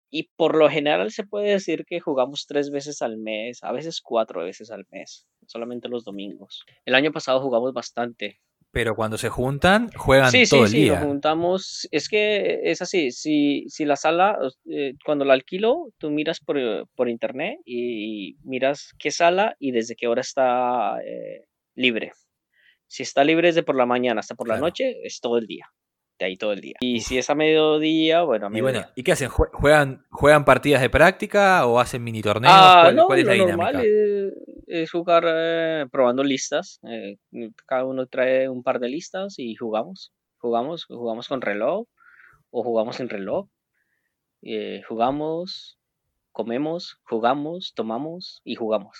[0.09, 4.01] Y por lo general se puede decir que jugamos tres veces al mes, a veces
[4.01, 6.63] cuatro veces al mes, solamente los domingos.
[6.85, 8.39] El año pasado jugamos bastante,
[8.77, 10.99] Pero cuando se juntan, juegan Sí, todo sí, el sí, día.
[10.99, 11.87] nos juntamos.
[11.89, 14.37] Es que es así, si, si la sala,
[14.69, 19.95] eh, cuando la alquilo, tú miras por, por internet y, miras qué sala y desde
[19.95, 22.11] qué hora está eh, libre.
[22.85, 25.65] Si está libre desde por la mañana hasta por la noche, es todo el día.
[26.19, 26.75] Ahí todo el día.
[26.79, 28.93] Y si es a mediodía, bueno, a Y bueno, mediodía.
[28.95, 29.29] ¿y qué hacen?
[29.29, 32.53] ¿Jue- ¿Juegan, juegan partidas de práctica o hacen mini torneos?
[32.53, 33.71] Ah, ¿Cuál, no, cuál es la lo dinámica?
[33.71, 34.33] normal es,
[34.67, 36.79] es jugar eh, probando listas.
[36.89, 37.17] eh,
[37.67, 40.11] cada uno trae un par de listas y jugamos.
[40.39, 41.85] Jugamos, jugamos con reloj
[42.49, 43.47] o jugamos sin reloj.
[44.41, 45.77] eh, jugamos,
[46.31, 48.97] comemos, jugamos, tomamos y jugamos.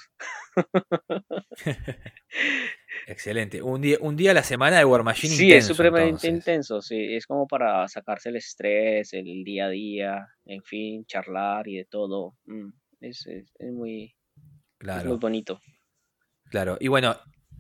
[3.06, 3.62] Excelente.
[3.62, 6.30] Un día, un día a la semana de War Machine Sí, es intenso, supremamente entonces.
[6.30, 11.68] intenso, sí, es como para sacarse el estrés, el día a día, en fin, charlar
[11.68, 12.36] y de todo.
[12.46, 12.70] mm,
[13.02, 14.16] Es, es, es muy,
[14.94, 15.60] es muy Claro, bonito.
[16.50, 16.78] claro.
[16.80, 17.18] Y bueno,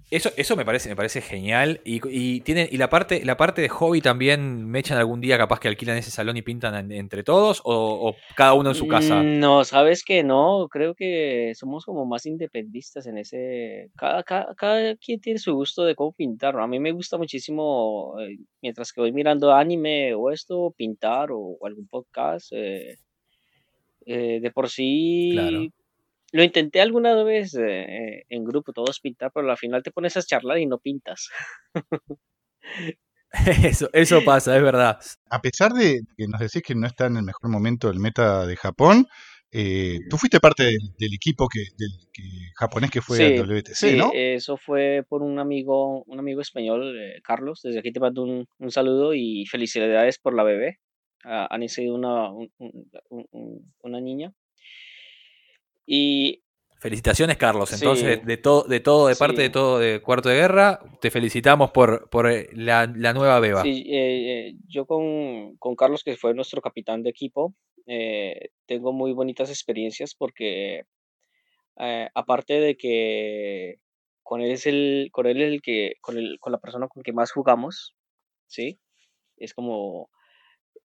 [0.09, 1.81] eso, eso me parece, me parece genial.
[1.83, 5.37] Y, y tienen, y la parte, la parte de hobby también me echan algún día
[5.37, 8.75] capaz que alquilan ese salón y pintan en- entre todos, o, o cada uno en
[8.75, 9.21] su casa.
[9.21, 14.55] Mm, No, sabes que no, creo que somos como más independistas en ese, cada, cada,
[14.55, 16.63] cada quien tiene su gusto de cómo pintar, ¿no?
[16.63, 21.39] A mí me gusta muchísimo, eh, mientras que voy mirando anime o esto, pintar o,
[21.59, 22.95] o algún podcast, eh,
[24.05, 25.67] eh, de por Claro.
[26.38, 30.21] Lo intenté alguna vez eh, en grupo, todos pintar, pero al final te pones a
[30.23, 31.30] charlar y no pintas.
[33.63, 35.00] Eso, eso pasa, es verdad.
[35.30, 38.47] A pesar de que nos decís que no está en el mejor momento el meta
[38.47, 39.06] de Japón,
[39.52, 42.23] eh, tú fuiste parte del, del equipo que, del que-
[42.56, 44.12] japonés que fue Sí, al WTC, sí, ¿no?
[44.13, 47.62] eso fue por un amigo, un amigo español, eh, Carlos.
[47.63, 50.80] Desde aquí te mando un, un saludo y felicidades por la bebé.
[51.26, 54.32] Ah, han nacido una, un- un- un- un- una niña.
[55.88, 56.43] Y
[56.80, 57.73] Felicitaciones, Carlos.
[57.73, 58.26] Entonces, Sí.
[58.26, 62.08] de todo, de todo, de parte de todo de Cuarto de Guerra, te felicitamos por,
[62.12, 63.63] por eh, la, la nueva beba.
[63.63, 67.56] sí, eh, eh, yo con, con Carlos, que fue nuestro capitán de equipo,
[67.88, 70.84] eh, tengo muy bonitas experiencias porque
[71.80, 73.80] eh, aparte de que
[74.21, 77.02] con él es el, con él es el que, con el, con la persona con
[77.02, 77.95] que más jugamos,
[78.45, 78.80] ¿sí?
[79.38, 80.12] Es como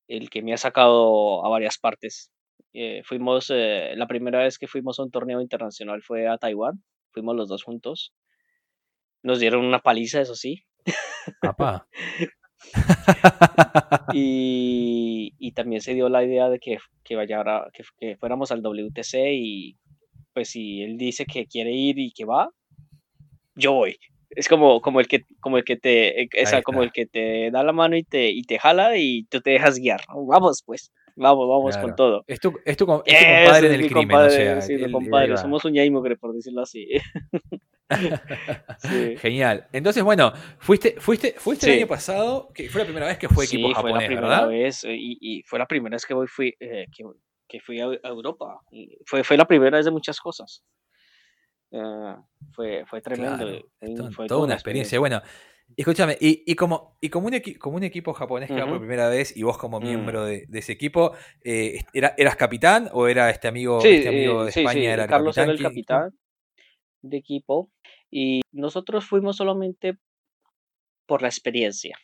[0.08, 2.30] el que me ha sacado a varias partes.
[2.72, 6.82] Eh, fuimos, eh, la primera vez que fuimos a un torneo internacional fue a Taiwán,
[7.12, 8.12] fuimos los dos juntos.
[9.22, 10.64] Nos dieron una paliza, eso sí.
[11.40, 11.86] Papá.
[14.12, 18.62] Y, y también se dio la idea de que, que, vayara, que, que fuéramos al
[18.62, 19.76] WTC y
[20.32, 22.50] pues si él dice que quiere ir y que va,
[23.54, 23.98] yo voy.
[24.30, 27.06] Es como, como el que como el que te eh, o sea, como el que
[27.06, 30.00] te da la mano y te, y te jala y tú te dejas guiar.
[30.08, 31.96] Vamos pues, vamos, vamos con Claro.
[31.96, 32.24] todo.
[32.26, 34.60] Es tu, es tu, es tu compadre el mi crimen, compadre, o sea.
[34.62, 35.30] sí, él compadre.
[35.32, 35.36] va.
[35.36, 36.88] Somos un yaimogre, por decirlo así.
[38.78, 39.16] Sí.
[39.18, 39.68] Genial.
[39.72, 41.78] Entonces, bueno, fuiste, fuiste, fuiste el Sí.
[41.80, 44.28] año pasado, que fue la primera vez que fue equipo Sí, fue la japonés, primera
[44.28, 44.48] ¿verdad?
[44.48, 47.04] vez eh, y, y fue la primera vez que voy fui eh, que,
[47.46, 50.64] que fui a, a Europa y fue fue la primera vez de muchas cosas
[51.70, 52.16] Eh,
[52.52, 53.50] fue fue tremendo Claro,
[53.80, 54.98] eh, fue toda una experiencia.
[54.98, 55.20] Bueno,
[55.76, 58.78] escúchame, y, y como, y como, un equi- como un equipo japonés que va por
[58.78, 59.84] primera vez y vos como Mm.
[59.84, 64.08] miembro de, de ese equipo, eh, era, ¿eras capitán o era este amigo, sí, este
[64.08, 64.80] amigo eh, de sí, España?
[64.80, 65.72] sí, era Carlos era el capitán?
[65.72, 66.18] ¿Qui- capitán
[67.02, 67.70] de equipo
[68.10, 69.98] y nosotros fuimos solamente
[71.06, 71.98] por la experiencia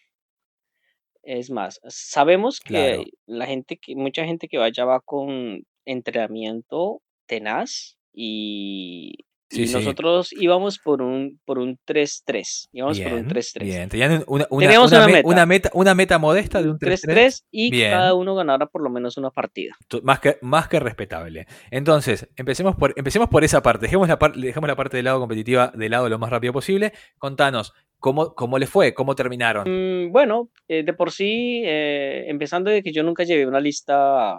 [1.23, 3.05] es más sabemos que Claro.
[3.27, 9.75] la gente que mucha gente que vaya va con entrenamiento tenaz y Sí, y sí.
[9.75, 13.89] nosotros íbamos por un por un 3-3 íbamos por un Bien, 3-3 bien.
[13.89, 15.29] Tenían una, una, Teníamos una una me- meta.
[15.29, 17.01] una meta, una meta modesta de un 3-3.
[17.09, 17.91] 3-3 y Bien.
[17.91, 21.47] cada uno ganara por lo menos una partida Más que, más que respetable.
[21.71, 23.87] Entonces, empecemos por, empecemos por esa parte.
[23.87, 26.93] Dejemos la, par- dejemos la parte del lado competitiva de lado lo más rápido posible.
[27.19, 28.95] Contanos, ¿cómo, cómo les fue?
[28.95, 29.67] ¿Cómo terminaron?
[29.69, 34.37] Mm, bueno, eh, de por sí, eh, empezando de que yo nunca llevé una lista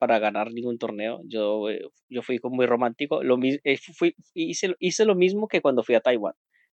[0.00, 5.04] para ganar ningún torneo, yo, eh, yo fui muy romántico, lo, eh, fui, hice, hice
[5.04, 6.32] lo mismo que cuando fui a Taiwán,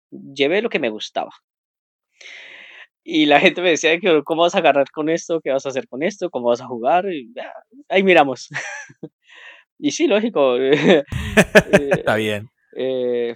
[0.09, 1.31] llevé lo que me gustaba.
[3.03, 5.89] Y la gente me decía cómo vas a ganar con esto, qué vas a hacer
[5.89, 7.51] con esto, cómo vas a jugar, y, ah,
[7.89, 8.47] ahí miramos.
[9.77, 10.55] y sí, lógico.
[10.61, 11.03] eh,
[11.91, 12.49] Está bien.
[12.77, 13.35] eh,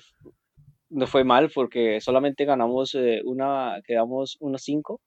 [0.90, 5.00] no fue mal porque solamente ganamos una, quedamos 1-5,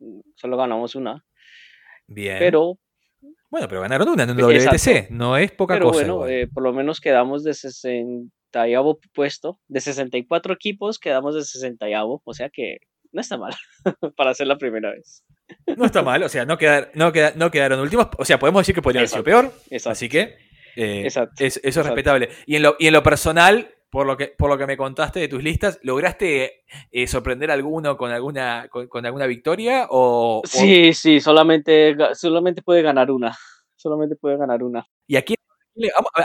[0.00, 1.24] mm, solo ganamos una,
[2.08, 2.38] Bien.
[2.40, 2.78] pero,
[3.54, 4.76] bueno, pero ganaron una en un Exacto.
[4.76, 5.10] WTC.
[5.10, 5.98] No es poca pero cosa.
[6.12, 8.28] bueno, eh, por lo menos quedamos de 60
[9.14, 11.86] puesto, de 64 equipos quedamos de 60
[12.24, 12.78] o sea que
[13.12, 13.54] no está mal
[14.16, 15.22] para ser la primera vez.
[15.76, 16.22] No está mal.
[16.24, 18.08] O sea, no, quedar, no, queda- no quedaron últimos.
[18.18, 19.52] O sea, podemos decir que podría haber sido peor.
[19.70, 19.90] Exacto.
[19.90, 20.34] Así que
[20.76, 22.28] eh, Exacto, es- eso es respetable.
[22.46, 25.20] Y en, lo, y en lo personal, por lo que, por lo que me contaste
[25.20, 29.86] de tus listas, ¿lograste eh, sorprender a alguno con alguna, con, con alguna victoria?
[29.88, 33.32] O, o- Sí, sí, solamente, solamente puede ganar una,
[33.76, 34.84] solamente puede ganar una.
[35.06, 35.36] ¿Y aquí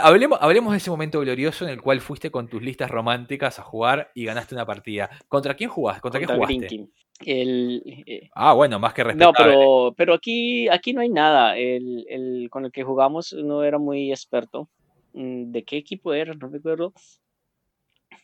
[0.02, 3.62] hablemos, hablemos de ese momento glorioso en el cual fuiste con tus listas románticas a
[3.62, 5.08] jugar y ganaste una partida.
[5.28, 6.00] ¿Contra quién jugaste?
[6.00, 6.90] ¿Contra, Contra qué Green jugaste?
[7.24, 9.44] El, eh, Ah, bueno, más que No, respetable.
[9.44, 11.56] pero, pero aquí, aquí no hay nada.
[11.56, 14.68] El, el con el que jugamos no era muy experto.
[15.12, 16.34] Mm, ¿De qué equipo era?
[16.34, 16.92] No me acuerdo.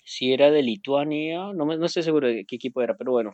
[0.09, 3.33] Si era de Lituania, no, me- no estoy seguro de qué equipo era, pero bueno.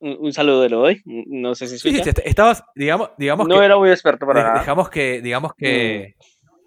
[0.00, 1.02] Un, un saludo le doy.
[1.04, 4.40] Mm, No sé si Sí, sí, estabas, digamos, digamos No que, era muy experto para
[4.40, 4.58] de- nada.
[4.60, 6.14] dejamos que, digamos que,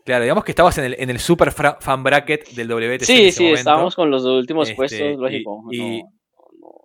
[0.05, 3.25] claro, digamos que estabas en el, en el super fan bracket del WTC en Sí,
[3.29, 3.59] ese sí, momento.
[3.59, 5.63] estábamos con los últimos Este, puestos, lógico.
[5.71, 6.09] y- no.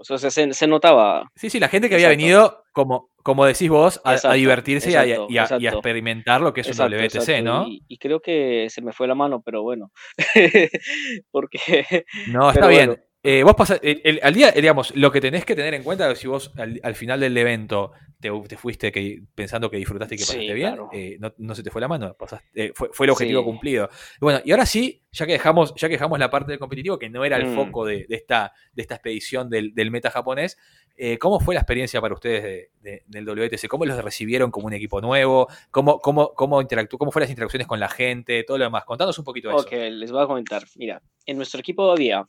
[0.01, 1.31] O sea, se, se notaba.
[1.37, 2.23] Sí, sí, la gente que había Exacto.
[2.23, 5.39] venido, como, como decís vos, a, a Exacto, divertirse y a- exacto, y, a, y
[5.39, 5.67] a exacto.
[5.79, 7.67] experimentar lo que es un WTC, ¿no?
[7.67, 9.91] Y, y creo que se me fue la mano, pero bueno.
[11.31, 12.05] Porque.
[12.29, 12.87] No, está bien.
[12.91, 13.03] bueno.
[13.25, 16.09] Eh, vos pasás, el- el- al día, digamos, lo que tenés que tener en cuenta
[16.11, 20.15] es si vos al, al final del evento te, te fuiste que, pensando que disfrutaste
[20.15, 20.91] y que Sí, pasaste bien, claro.
[20.93, 23.45] eh, no, no se te fue la mano, pasaste- eh, fue, fue el objetivo Sí.
[23.45, 23.89] cumplido.
[24.21, 27.09] Bueno, y ahora sí, ya que dejamos, ya que dejamos la parte del competitivo, que
[27.11, 27.55] no era el Mm.
[27.55, 30.59] foco de, de esta, de esta expedición del, del meta japonés,
[30.97, 33.69] eh, ¿cómo fue la experiencia para ustedes de- de- del WTC?
[33.69, 35.47] ¿Cómo los recibieron como un equipo nuevo?
[35.71, 38.43] ¿Cómo, cómo, cómo, interactuó, ¿Cómo fueron las interacciones con la gente?
[38.43, 38.85] Todo lo demás.
[38.85, 39.91] Contanos un poquito de Ok, eso.
[39.97, 40.65] les voy a comentar.
[40.75, 42.27] Mira, en nuestro equipo había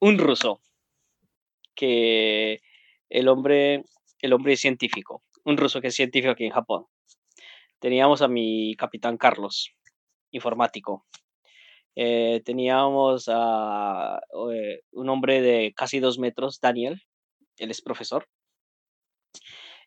[0.00, 0.60] un ruso,
[1.74, 2.60] que
[3.08, 3.84] el hombre,
[4.20, 6.86] el hombre científico, un ruso que es científico aquí en Japón.
[7.78, 9.72] Teníamos a mi capitán Carlos,
[10.30, 11.06] informático.
[11.96, 14.20] Eh, teníamos a
[14.52, 17.02] eh, un hombre de casi dos metros, Daniel,
[17.56, 18.26] él es profesor.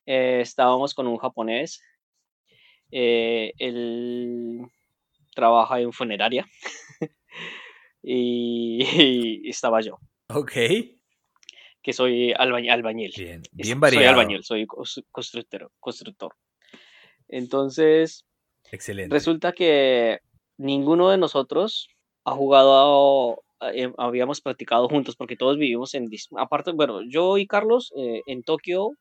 [0.05, 1.81] Eh, estábamos con un japonés,
[2.91, 4.61] él
[5.33, 6.45] trabaja en funeraria
[8.03, 8.83] y,
[9.43, 9.97] y estaba yo,
[10.29, 10.53] Ok.
[11.83, 13.13] Que soy albañ- albañil.
[13.15, 14.09] Bien, bien Soy variado.
[14.19, 15.69] albañil, soy constructor.
[15.79, 16.33] constructor.
[17.27, 18.25] Entonces,
[18.71, 19.13] Excelente.
[19.13, 20.19] resulta que
[20.57, 21.89] ninguno de nosotros
[22.25, 23.43] ha jugado,
[23.73, 28.43] eh, habíamos practicado juntos porque todos vivimos en, aparte, bueno, yo y Carlos eh, en
[28.43, 28.91] Tokio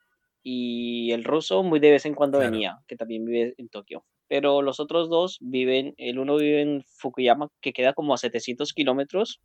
[0.42, 2.51] y el ruso muy de vez en cuando Claro.
[2.53, 4.05] venía, que también vive en Tokio.
[4.29, 8.73] Pero los otros dos viven, el uno vive en Fukuyama, que queda como a 700
[8.73, 9.40] kilómetros,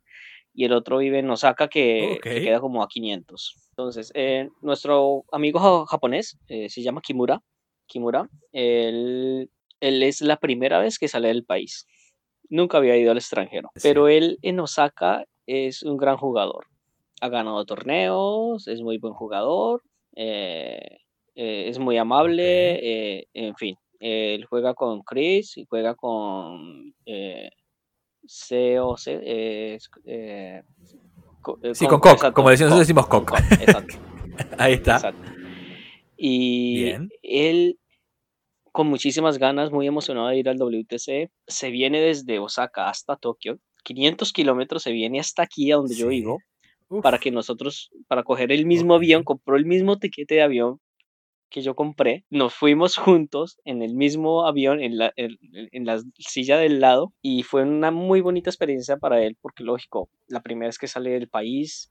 [0.58, 3.54] y el otro vive en Osaka, que, queda como a 500.
[3.70, 7.40] Entonces, eh, nuestro amigo ja- japonés eh, se llama Kimura.
[7.86, 11.86] Kimura, él, él es la primera vez que sale del país.
[12.50, 13.70] Nunca había ido al extranjero.
[13.76, 13.82] Sí.
[13.86, 16.66] Pero él en Osaka es un gran jugador.
[17.20, 19.84] Ha ganado torneos, es muy buen jugador,
[20.16, 20.98] eh,
[21.36, 22.80] eh, es muy amable, Ok.
[22.82, 23.76] eh, en fin.
[24.00, 27.50] Él juega con Chris y juega con eh,
[28.26, 29.06] COC.
[29.06, 30.62] eh, eh,
[31.40, 32.10] co- eh, Sí, con como
[32.50, 33.38] decimos, nosotros decimos con Coq.
[33.60, 33.96] exacto.
[34.58, 34.96] Ahí está.
[34.96, 35.30] Exacto.
[36.16, 37.08] Y Bien.
[37.22, 37.78] él,
[38.72, 43.58] con muchísimas ganas, muy emocionado de ir al WTC, se viene desde Osaka hasta Tokio.
[43.84, 46.40] 500 kilómetros se viene hasta aquí, a donde yo vivo,
[46.88, 50.80] Uf, para que nosotros, para coger el mismo avión, compró el mismo tiquete de avión
[51.50, 52.24] que yo compré.
[52.30, 55.36] Nos fuimos juntos en el mismo avión, en la, en,
[55.72, 60.08] en la silla del lado, y fue una muy bonita experiencia para él, porque lógico,
[60.28, 61.90] la primera vez que sale del país,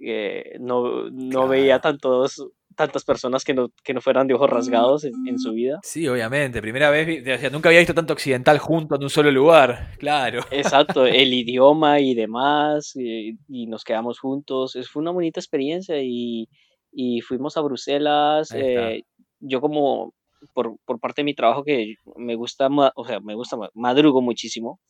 [0.00, 2.46] eh, no, no veía tantos,
[2.76, 5.80] tantas personas que no, que no fueran de ojos rasgados en, en su vida.
[5.82, 6.60] Sí, obviamente.
[6.62, 9.96] Primera vez, o sea, nunca había visto tanto occidental junto en un solo lugar.
[9.98, 10.42] Claro.
[10.52, 14.76] Exacto, el idioma y demás, y, y nos quedamos juntos.
[14.76, 16.48] Es- Fue una bonita experiencia y,
[16.92, 18.50] y fuimos a Bruselas.
[18.54, 19.02] Eh,
[19.40, 20.14] yo como
[20.54, 24.22] por, por parte de mi trabajo que me gusta, o sea, me gusta, ma- madrugo
[24.22, 24.80] muchísimo.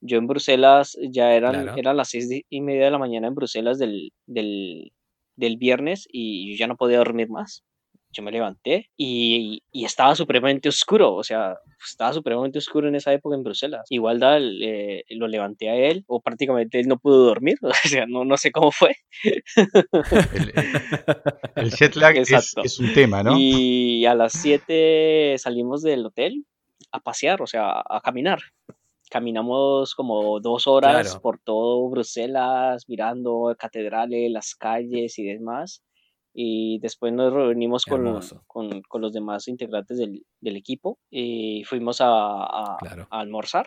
[0.00, 1.78] Yo en Bruselas ya eran, Claro.
[1.78, 4.92] eran las seis y media de la mañana en Bruselas del, del,
[5.36, 7.64] del viernes y yo ya no podía dormir más.
[8.12, 11.56] Yo me levanté y, y estaba supremamente oscuro, o sea,
[11.88, 13.86] estaba supremamente oscuro en esa época en Bruselas.
[13.88, 18.06] Igual da, eh, lo levanté a él, o prácticamente él no pudo dormir, o sea,
[18.06, 18.94] no, no sé cómo fue.
[20.34, 20.52] El,
[21.56, 23.34] el jet lag es, es un tema, ¿no?
[23.38, 26.44] Y a las 7 salimos del hotel
[26.90, 28.40] a pasear, o sea, a caminar.
[29.10, 31.20] Caminamos como dos horas Claro.
[31.20, 35.82] por todo Bruselas, mirando catedrales, las calles y demás.
[36.34, 42.00] Y después nos reunimos con, con, con los demás integrantes del, del equipo y fuimos
[42.00, 43.06] a, a- Claro.
[43.10, 43.66] a almorzar.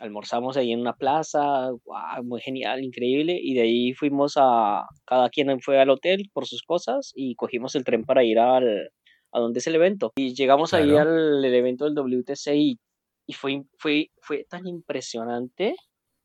[0.00, 3.38] Almorzamos ahí en una plaza, guau, muy genial, increíble.
[3.40, 7.74] Y de ahí fuimos a, cada quien fue al hotel por sus cosas y cogimos
[7.74, 8.90] el tren para ir al,
[9.32, 10.12] a donde es el evento.
[10.16, 11.10] Y llegamos ahí Claro.
[11.10, 12.78] al el evento del WTC y,
[13.26, 15.76] y fue, fue, fue tan impresionante.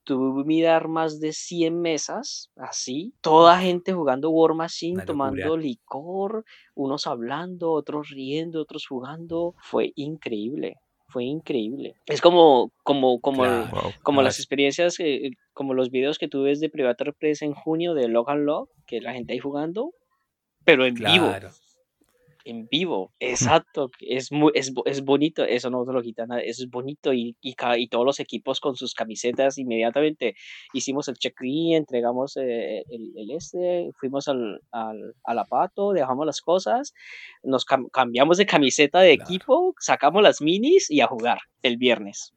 [0.08, 7.08] Tuve mirar más de 100 mesas, así, toda gente jugando War Machine, tomando licor, unos
[7.08, 9.54] hablando, otros riendo, otros jugando.
[9.60, 10.76] Fue increíble,
[11.10, 11.96] fue increíble.
[12.06, 13.82] Es como, como, como, el- Claro.
[13.84, 13.94] Wow.
[14.02, 17.94] como las experiencias, eh, como los videos que tú ves de Private Press en junio
[17.94, 19.92] de Logan Log, que la gente ahí jugando,
[20.64, 21.50] pero en vivo, Claro.
[22.50, 23.12] En vivo.
[23.20, 27.36] Exacto, es, muy, es, es bonito, eso no te lo quita nada, es bonito y,
[27.42, 30.36] y, y todos los equipos con sus camisetas inmediatamente
[30.74, 36.42] hicimos el check-in, entregamos eh, el, el este, fuimos al, al, al apato, dejamos las
[36.42, 36.94] cosas,
[37.44, 39.30] nos cam- cambiamos de camiseta de Claro.
[39.30, 42.34] equipo, sacamos las minis y a jugar el viernes.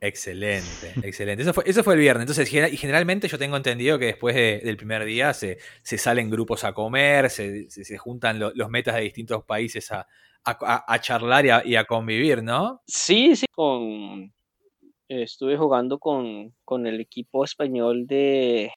[0.00, 1.42] Excelente, excelente.
[1.42, 2.22] Eso fue, eso fue el viernes.
[2.22, 6.62] Entonces, y generalmente yo tengo entendido que después del primer día se, se, salen grupos
[6.64, 10.06] a comer, se, se, juntan los metas de distintos países a,
[10.44, 12.80] a, charlar y a, convivir, ¿no?
[12.86, 14.32] Sí, sí, con,
[15.08, 18.72] estuve jugando con, con el equipo español de...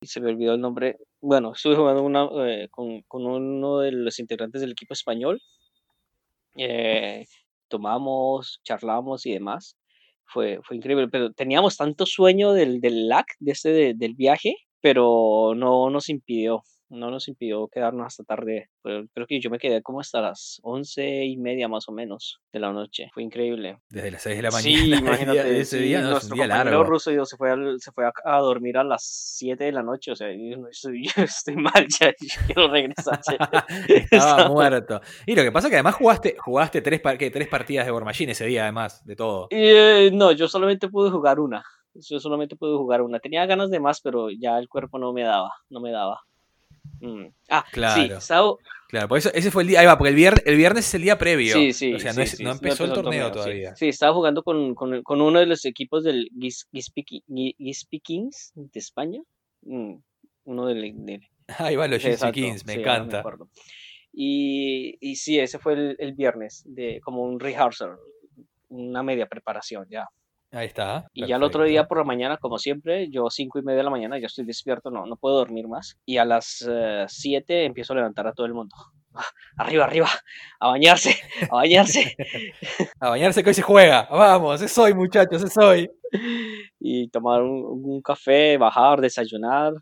[0.00, 0.96] Se me olvidó el nombre.
[1.20, 5.42] Bueno, estuve jugando una, eh, con, con, uno de los integrantes del equipo español.
[6.56, 7.26] Eh,
[7.68, 9.76] tomamos, charlamos y demás
[10.28, 15.54] fue, fue increíble, pero teníamos tanto sueño del, del lag, de este, del viaje, pero
[15.56, 18.70] no nos impidió no nos impidió quedarnos hasta tarde.
[18.82, 22.60] creo que yo me quedé como hasta las once y media más o menos de
[22.60, 23.10] la noche.
[23.12, 23.78] Fue increíble.
[23.90, 24.68] Desde las seis de la mañana.
[24.68, 25.60] Sí, imagínate.
[25.60, 29.02] ese día, no, nuestro compañero ruso se fue, a, se fue a, dormir a las
[29.04, 30.12] siete de la noche.
[30.12, 32.08] O sea, yo estoy, estoy mal ya.
[32.08, 33.20] Yo quiero regresar.
[33.88, 35.00] Estaba muerto.
[35.26, 38.32] Y lo que pasa es que además jugaste, jugaste tres, tres partidas de War Machine
[38.32, 39.48] ese día, además, de todo.
[39.50, 41.64] Eh, no, yo solamente pude jugar una.
[41.94, 43.18] Yo solamente pude jugar una.
[43.18, 45.50] Tenía ganas de más, pero ya el cuerpo no me daba.
[45.68, 46.20] No me daba.
[47.00, 47.26] Mm.
[47.48, 48.20] Ah, claro.
[48.20, 48.34] Sí,
[48.88, 49.80] Claro, por eso ese fue el día.
[49.80, 51.54] Ahí va, porque el viernes, el viernes es el día previo.
[51.54, 51.92] Sí, sí.
[51.92, 53.76] O sea, no, empezó el torneo, todavía.
[53.76, 59.20] Sí, estaba jugando con, con, con, uno de los equipos del Gispi Kings de España.
[59.60, 59.96] Mm,
[60.44, 61.20] uno del.
[61.58, 63.22] Ahí va, los Gispi Kings, me encanta.
[64.10, 67.98] y, y sí, ese fue el, el, viernes, de como un rehearsal,
[68.68, 70.06] una media preparación ya.
[70.50, 71.06] Ahí está.
[71.12, 73.84] Y ya el otro día por la mañana, como siempre, yo cinco y media de
[73.84, 75.98] la mañana ya estoy despierto, no, no puedo dormir más.
[76.06, 78.74] Y a las uh, siete empiezo a levantar a todo el mundo.
[79.56, 80.08] Arriba, arriba,
[80.60, 81.16] a bañarse,
[81.50, 82.16] a bañarse.
[83.00, 84.08] a bañarse que hoy se juega.
[84.10, 85.90] Vamos, es hoy, muchachos, es hoy.
[86.80, 89.74] Y tomar un, café, bajar, desayunar.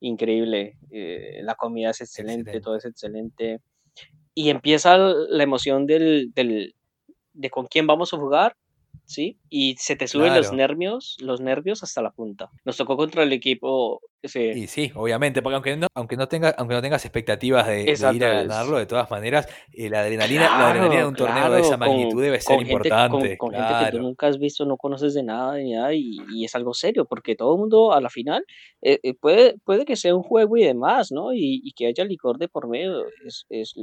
[0.00, 0.78] Increíble.
[0.90, 3.60] Eh, la comida es excelente, todo es excelente.
[4.34, 6.74] Y empieza la emoción del, del,
[7.34, 8.56] de con quién vamos a jugar
[9.10, 9.38] ¿sí?
[9.48, 12.48] Y se te suben los nervios, los nervios hasta la punta.
[12.64, 14.00] Nos tocó contra el equipo.
[14.22, 14.56] Ese...
[14.56, 18.24] Y sí, obviamente, porque aunque no, aunque no, tenga, aunque no tengas expectativas de, ir
[18.24, 21.76] a ganarlo, de todas maneras, eh, la, adrenalina, la adrenalina de un torneo de esa
[21.76, 23.36] magnitud debe ser importante.
[23.36, 26.44] Con, gente que tú nunca has visto, no conoces de nada, ni nada y, y,
[26.44, 28.44] es algo serio, porque todo el mundo a la final
[28.80, 31.32] eh, eh, puede, puede que sea un juego y demás, ¿no?
[31.32, 33.74] Y, y que haya licor de por medio, es, es,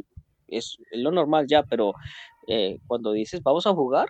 [0.48, 1.94] es, lo normal ya, pero
[2.88, 4.08] cuando dices vamos a jugar,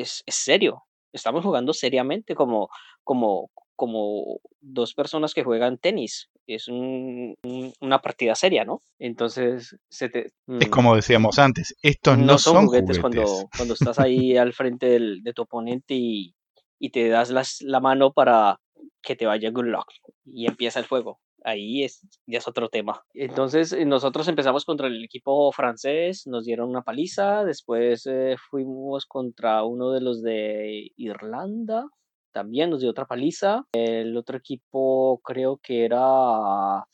[0.00, 0.82] es, serio.
[1.12, 2.68] Estamos jugando seriamente como,
[3.04, 6.28] como, como dos personas que juegan tenis.
[6.46, 8.80] Es una partida seria, ¿no?
[8.98, 13.98] Entonces, se te, es mm, como decíamos antes, estos no, son, juguetes, Cuando, cuando estás
[13.98, 16.34] ahí al frente del, de tu oponente y,
[16.80, 18.60] y te das las, la mano para
[19.02, 19.86] que te vaya good luck
[20.24, 23.02] y empieza el juego ahí es, ya es otro tema.
[23.14, 29.06] Entonces eh, nosotros empezamos contra el equipo francés, nos dieron una paliza, después eh, fuimos
[29.06, 31.86] contra uno de los de Irlanda,
[32.32, 33.64] también nos dio otra paliza.
[33.72, 36.84] El otro equipo creo que era,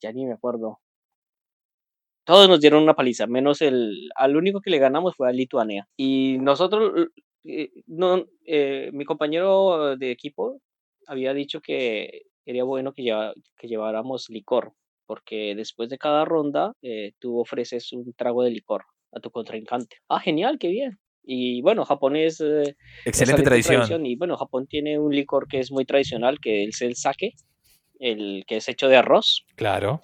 [0.00, 0.80] ya ni me acuerdo.
[2.24, 5.86] Todos nos dieron una paliza, menos el, al único que le ganamos fue a Lituania.
[5.96, 7.08] Y nosotros,
[7.44, 8.24] eh, no,
[8.92, 10.60] mi compañero de equipo
[11.06, 13.12] había dicho que sería bueno que,
[13.58, 14.72] que lleváramos licor,
[15.04, 19.96] porque después de cada ronda eh, tú ofreces un trago de licor a tu contrincante.
[20.08, 20.98] Ah, genial, qué bien.
[21.24, 22.40] Y bueno, Japón es...
[22.40, 24.06] Eh, Excelente tradición.
[24.06, 27.34] Y bueno, Japón tiene un licor que es muy tradicional, que es el sake,
[27.98, 29.44] el que es hecho de arroz.
[29.56, 30.00] Claro.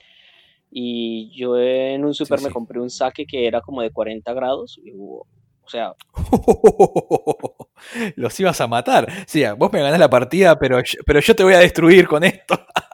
[0.68, 4.80] Y yo en un super me compré un sake que era como de 40 grados.
[4.82, 5.24] Y o
[5.68, 5.95] sea.
[8.16, 9.10] Los ibas a matar.
[9.26, 12.24] Sí, vos me ganás la partida, pero yo, pero yo te voy a destruir con
[12.24, 12.54] esto.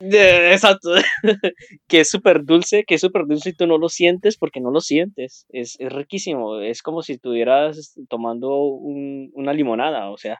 [0.00, 0.90] Exacto.
[1.88, 4.70] que es súper dulce, que es súper dulce y tú no lo sientes porque no
[4.70, 5.46] lo sientes.
[5.48, 6.60] Es, es riquísimo.
[6.60, 10.10] Es como si estuvieras tomando una limonada.
[10.10, 10.38] O sea,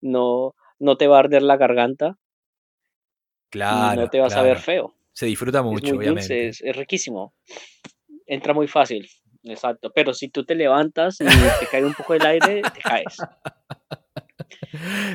[0.00, 2.16] no, no te va a arder la garganta.
[3.50, 4.02] Claro.
[4.02, 4.94] no te vas a ver feo.
[5.12, 6.48] Se disfruta mucho, obviamente.
[6.48, 7.34] es riquísimo.
[8.26, 9.08] Entra muy fácil.
[9.44, 13.16] Exacto, pero si tú te levantas y te cae un poco el aire, te caes.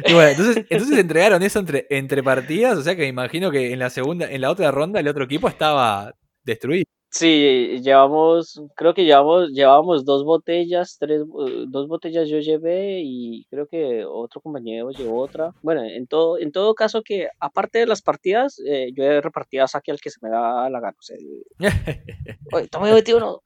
[0.05, 3.73] Y bueno, entonces, entonces entregaron eso entre, entre partidas, o sea que me imagino que
[3.73, 6.13] en la segunda, en la otra ronda el otro equipo estaba
[6.43, 6.85] destruido.
[7.11, 11.23] Sí, llevamos, creo que llevamos, llevábamos dos botellas, tres,
[11.67, 15.51] dos botellas yo llevé y creo que otro compañero llevó otra.
[15.63, 19.67] Bueno, en todo, en todo caso que aparte de las partidas, eh, yo he repartido
[19.67, 20.95] saque al que se me da la gana.
[20.99, 21.17] O sea,
[22.53, 23.41] oye, toma 21.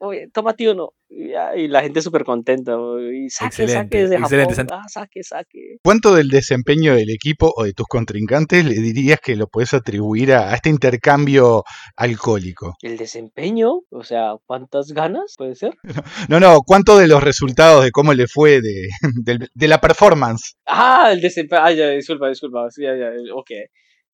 [0.00, 0.92] Oye, tómate uno.
[1.10, 2.76] Y, y la gente súper contenta.
[3.12, 4.66] Y saque, Excelente, saque excelente, Japón.
[4.72, 5.78] Ah, saque, saque.
[5.82, 10.34] ¿Cuánto del desempeño del equipo o de tus contrincantes le dirías que lo puedes atribuir
[10.34, 11.64] a, a este intercambio
[11.96, 12.76] alcohólico?
[12.82, 15.74] El desempeño, o sea, ¿cuántas ganas puede ser?
[16.28, 18.88] No, no, ¿cuánto de los resultados de cómo le fue de,
[19.54, 20.56] de la performance?
[20.66, 21.62] Ah, el desempeño.
[21.64, 22.70] Ah, ya, disculpa, disculpa.
[22.70, 23.50] Sí, ya, ya, ok.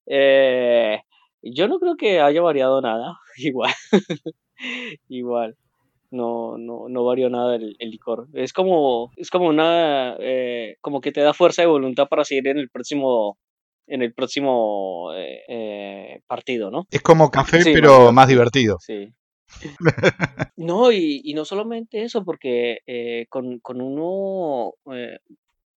[0.06, 0.98] Eh,
[1.42, 3.18] yo no creo que haya variado nada.
[3.36, 3.72] Igual.
[5.08, 5.56] Igual.
[6.14, 8.28] No, no, no varió nada el, el licor.
[8.32, 12.46] Es como, es como una, eh, como que te da fuerza de voluntad para seguir
[12.48, 13.36] en el próximo,
[13.88, 16.86] en el próximo eh, eh, partido, ¿no?
[16.90, 18.78] Es como café, Sí, pero más más divertido.
[18.80, 19.08] Sí.
[20.56, 24.72] No, y, y no solamente eso, porque eh, con, con uno,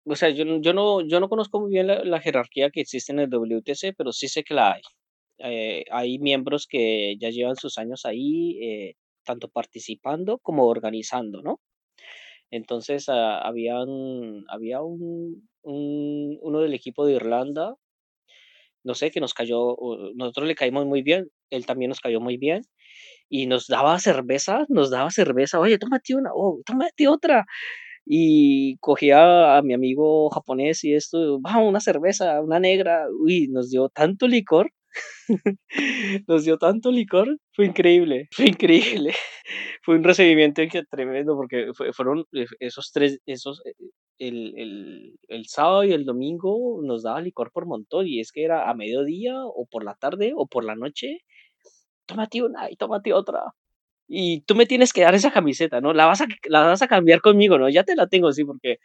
[0.05, 2.81] o sea, yo, no- yo no, yo no conozco muy bien la, la jerarquía que
[2.81, 4.81] existe en el WTC, pero sí sé que la hay.
[5.39, 8.95] Eh, hay miembros que ya llevan sus años ahí, eh,
[9.25, 11.61] tanto participando como organizando, ¿no?
[12.51, 13.81] Entonces, ah, había
[14.81, 17.75] un, un- uno del equipo de Irlanda,
[18.83, 19.75] no sé, que nos cayó,
[20.15, 22.61] nosotros le caímos muy bien, él también nos cayó muy bien
[23.29, 27.45] y nos daba cerveza, nos daba cerveza, oye, tómate una, oh, tómate otra.
[28.05, 33.71] Y cogía a mi amigo japonés y esto, vamos, una cerveza, una negra, uy, nos
[33.71, 34.71] dio tanto licor,
[36.27, 39.13] nos dio tanto licor, fue increíble, fue increíble.
[39.83, 42.25] Fue un recibimiento tremendo porque fue- fueron
[42.59, 43.73] esos tres, esos, eh,
[44.19, 48.43] el, el, el sábado y el domingo nos daba licor por montón y es que
[48.43, 51.19] era a mediodía o por la tarde o por la noche
[52.05, 53.41] tómate una y tómate otra.
[54.07, 55.93] Y tú me tienes que dar esa camiseta, ¿no?
[55.93, 57.69] La vas a, la vas a cambiar conmigo, ¿no?
[57.69, 58.77] Ya te la tengo, sí, porque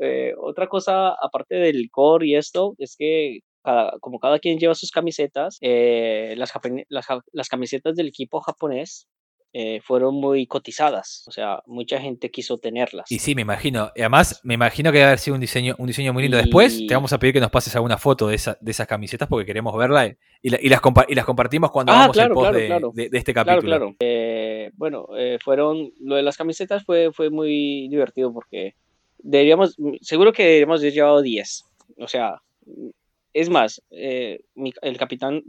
[0.00, 4.74] eh, otra cosa, aparte del licor y esto, es que cada- como cada quien lleva
[4.74, 6.52] sus camisetas, eh, las,
[7.32, 9.08] las, camisetas del equipo japonés
[9.58, 11.24] eh, fueron muy cotizadas.
[11.28, 13.10] O sea, mucha gente quiso tenerlas.
[13.10, 13.90] Y sí, me imagino.
[13.96, 16.36] Y además, me imagino que debe haber sido un diseño, un diseño muy lindo.
[16.36, 19.28] Después te vamos a pedir que nos pases alguna foto de, esa- de esas camisetas
[19.28, 22.28] porque queremos verla y, la- y las, compa- y las compartimos cuando Ah, hagamos claro,
[22.28, 22.92] el post claro, de, claro.
[22.94, 23.76] de- de este Claro, capítulo.
[23.78, 23.96] claro.
[24.00, 28.74] Eh, bueno, eh, fueron, lo de las camisetas fue, fue muy divertido porque
[29.18, 31.64] deberíamos, seguro que deberíamos haber llevado 10.
[31.98, 32.42] O sea,
[33.38, 35.42] es más, eh, mi- el capitán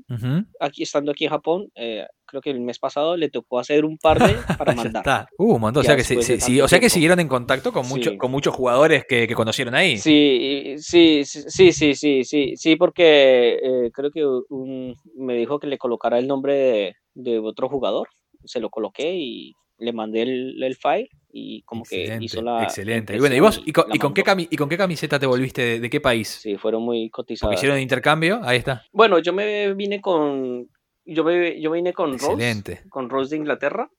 [0.60, 3.98] aquí estando aquí en Japón, eh, creo que el mes pasado le tocó hacer un
[3.98, 5.28] par de para mandar.
[5.38, 5.54] Uh.
[5.56, 8.18] O sea que, sí, tanto o sea que siguieron en contacto con, mucho- Sí.
[8.18, 9.98] con muchos jugadores que, que conocieron ahí.
[9.98, 15.60] Sí, sí, sí, sí, sí, sí, sí, sí, porque eh, creo que un, me dijo
[15.60, 18.08] que le colocara el nombre de, de otro jugador,
[18.44, 21.08] se lo coloqué y le mandé el, el file
[21.40, 23.16] y como que excelente, hizo la excelente.
[23.16, 23.62] Y bueno, ¿y vos?
[23.66, 25.62] ¿Y con, la y con qué, cami- ¿Y con qué camiseta te volviste?
[25.62, 26.28] ¿De, de qué país?
[26.28, 27.56] Sí, fueron muy cotizadas.
[27.56, 28.40] hicieron intercambio.
[28.44, 28.84] Ahí está.
[28.92, 30.68] Bueno, yo me vine con,
[31.06, 32.82] yo me, yo vine con Rose, Excelente.
[32.90, 33.90] con Rose de Inglaterra,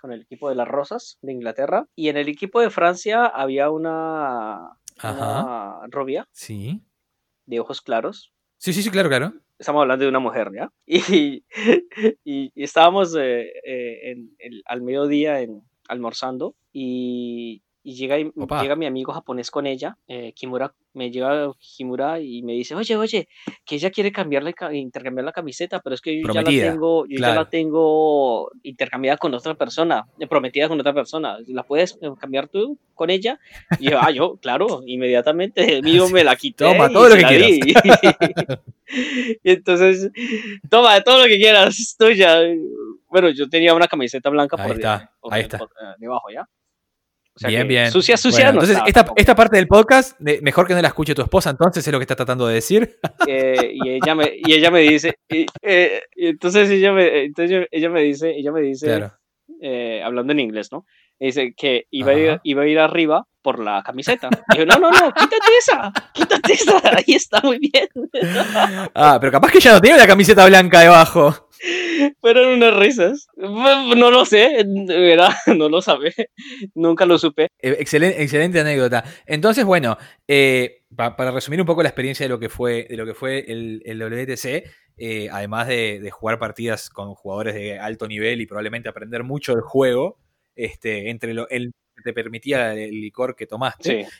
[0.00, 3.70] con el equipo de las Rosas de Inglaterra, y en el equipo de Francia había
[3.70, 4.56] una,
[4.98, 5.44] Ajá.
[5.44, 6.82] una rubia Sí.
[7.46, 9.32] de ojos claros, Sí, sí, sí, claro, claro.
[9.58, 10.70] estamos hablando de una mujer, ¿ya?
[10.86, 11.44] Y,
[12.24, 18.30] y, y estábamos eh, eh, en el- al mediodía en, almorzando y, y llega, y-
[18.62, 22.96] llega mi amigo japonés con ella, eh, Kimura, me llega Kimura y me dice, oye,
[22.96, 23.28] oye,
[23.64, 27.04] que ella quiere cambiarle, ca- intercambiar la camiseta, pero es que yo ya la tengo,
[27.06, 27.40] yo ya claro.
[27.42, 32.48] la tengo intercambiada con otra persona, eh, prometida con otra persona, ¿la puedes eh, cambiar
[32.48, 33.38] tú con ella?
[33.78, 36.64] Y yo, ah, yo, claro, inmediatamente mismo me la quité.
[36.64, 37.50] Toma, todo lo que quieras.
[39.42, 40.10] y entonces,
[40.70, 42.40] toma, todo lo que quieras, tuya.
[43.08, 45.58] Bueno, yo tenía una camiseta blanca Ahí por, está, ahí está.
[45.58, 46.48] por, eh, debajo, ¿ya?
[47.36, 47.90] O sea bien, bien.
[47.90, 50.88] Sucia, sucia Bueno, no entonces, esta, esta parte del podcast, de- mejor que no la
[50.88, 52.96] escuche tu esposa, entonces es lo que está tratando de decir.
[53.26, 57.66] Eh, y ella me y ella me dice y, eh, y entonces ella me entonces
[57.70, 59.12] ella me dice ella me dice Claro.
[59.62, 60.84] eh, hablando en inglés no
[61.18, 62.40] dice que iba a, ir, Ajá.
[62.44, 66.52] iba a ir arriba por la camiseta y yo no no no quítate esa quítate
[66.52, 67.88] esa ahí está muy bien
[68.94, 71.48] Ah, pero capaz que ya no tiene la camiseta blanca debajo.
[72.20, 75.30] Fueron unas risas no lo sé ¿verdad?
[75.56, 76.12] no lo sabe
[76.74, 79.04] nunca lo supe Eh, Excelente, excelente anécdota.
[79.26, 79.96] Entonces, bueno,
[80.28, 83.14] eh, pa- para resumir un poco la experiencia de lo que fue, de lo que
[83.14, 84.64] fue el, el WTC,
[84.96, 89.52] eh, además de, de jugar partidas con jugadores de alto nivel y probablemente aprender mucho
[89.52, 90.18] del juego,
[90.56, 94.10] este, entre lo el que te permitía el licor que tomaste, sí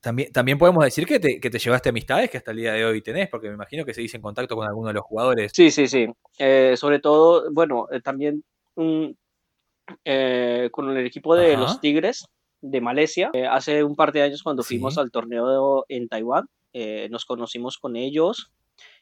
[0.00, 2.84] también, también podemos decir que te, que te llevaste amistades que hasta el día de
[2.84, 5.52] hoy tenés, porque me imagino que seguís en contacto con alguno de los jugadores.
[5.54, 6.06] Sí, sí, sí.
[6.38, 8.42] Eh, sobre todo, bueno, eh, también
[8.76, 9.06] mm,
[10.04, 11.60] eh, con el equipo de Ajá.
[11.60, 12.24] los Tigres
[12.62, 13.30] de Malasia.
[13.32, 14.74] eh, hace un par de años cuando Sí.
[14.76, 18.50] fuimos al torneo en Taiwán, eh, nos conocimos con ellos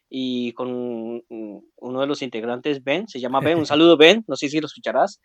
[0.08, 4.48] y con uno de los integrantes, Ben, se llama Ben, un saludo Ben, no sé
[4.48, 5.20] si lo escucharás.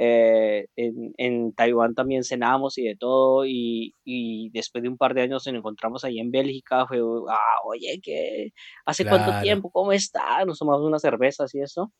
[0.00, 5.12] Eh, en, en, Taiwán también cenamos y de todo, y, y, después de un par
[5.12, 8.52] de años nos encontramos ahí en Bélgica, fue, ah, oye, ¿qué?
[8.86, 9.70] ¿Hace cuánto tiempo?
[9.72, 10.44] ¿Cómo está?
[10.44, 11.92] Nos tomamos unas cervezas y eso.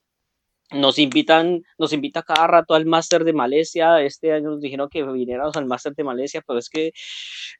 [0.71, 4.01] Nos invitan, nos invita cada rato al máster de Malesia.
[4.03, 6.93] Este año nos dijeron que viniéramos al máster de Malesia, pero es que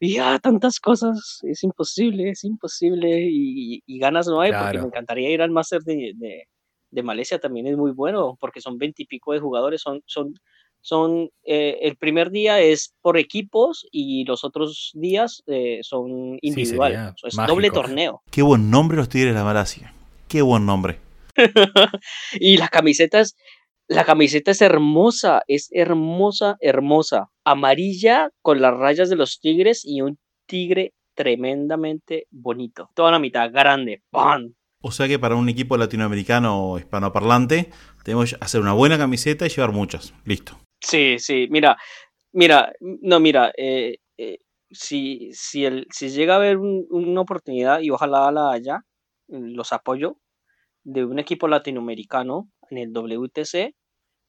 [0.01, 5.31] ya tantas cosas, es imposible, es imposible y, y ganas no hay, porque me encantaría
[5.31, 6.45] ir al máster de, de,
[6.91, 10.35] de, Malesia también es muy bueno, porque son veintipico de jugadores, son, son,
[10.81, 17.13] son eh, el primer día es por equipos y los otros días eh, son individuales,
[17.25, 18.23] es doble torneo.
[18.31, 19.93] Qué buen nombre los Tigres de la Malasia,
[20.29, 20.99] qué buen nombre.
[22.41, 23.37] y la camiseta es,
[23.87, 27.31] la camiseta es hermosa, es hermosa, hermosa.
[27.45, 32.91] Amarilla con las rayas de los tigres y un tigre tremendamente bonito.
[32.95, 34.03] Toda la mitad, grande.
[34.11, 34.55] ¡Pam!
[34.81, 37.71] O sea que para un equipo latinoamericano o hispanoparlante,
[38.05, 40.15] tenemos que hacer una buena camiseta y llevar muchas.
[40.25, 40.59] Listo.
[40.81, 41.77] Sí, sí, mira,
[42.33, 44.39] mira, no, mira, eh, eh,
[44.71, 48.85] si, si, el, si llega a haber una oportunidad y ojalá la haya,
[49.27, 50.19] los apoyo,
[50.85, 53.75] de un equipo latinoamericano en el WTC,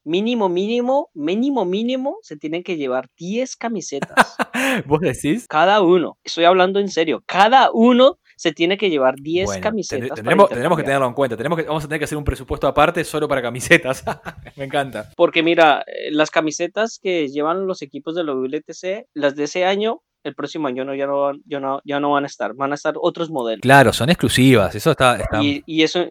[0.04, 4.36] mínimo, mínimo, mínimo, mínimo, se tienen que llevar 10 camisetas.
[4.88, 5.48] ¿Vos decís?
[5.48, 6.18] Cada uno.
[6.24, 7.24] Estoy hablando en serio.
[7.26, 10.16] Cada uno se tiene que llevar 10 camisetas.
[10.16, 11.36] Tendremos, tenemos que tenerlo en cuenta.
[11.36, 14.02] Tenemos que, vamos a tener que hacer un presupuesto aparte solo para camisetas.
[14.56, 15.10] Me encanta.
[15.18, 20.04] Porque mira, eh, las camisetas que llevan los equipos del WTC, las de ese año,
[20.24, 22.54] el próximo año no, ya, no, ya, no, ya no van a estar.
[22.54, 23.60] Van a estar otros modelos.
[23.60, 24.74] Claro, son exclusivas.
[24.74, 25.18] Eso está...
[25.18, 25.44] está...
[25.44, 26.08] Y, y eso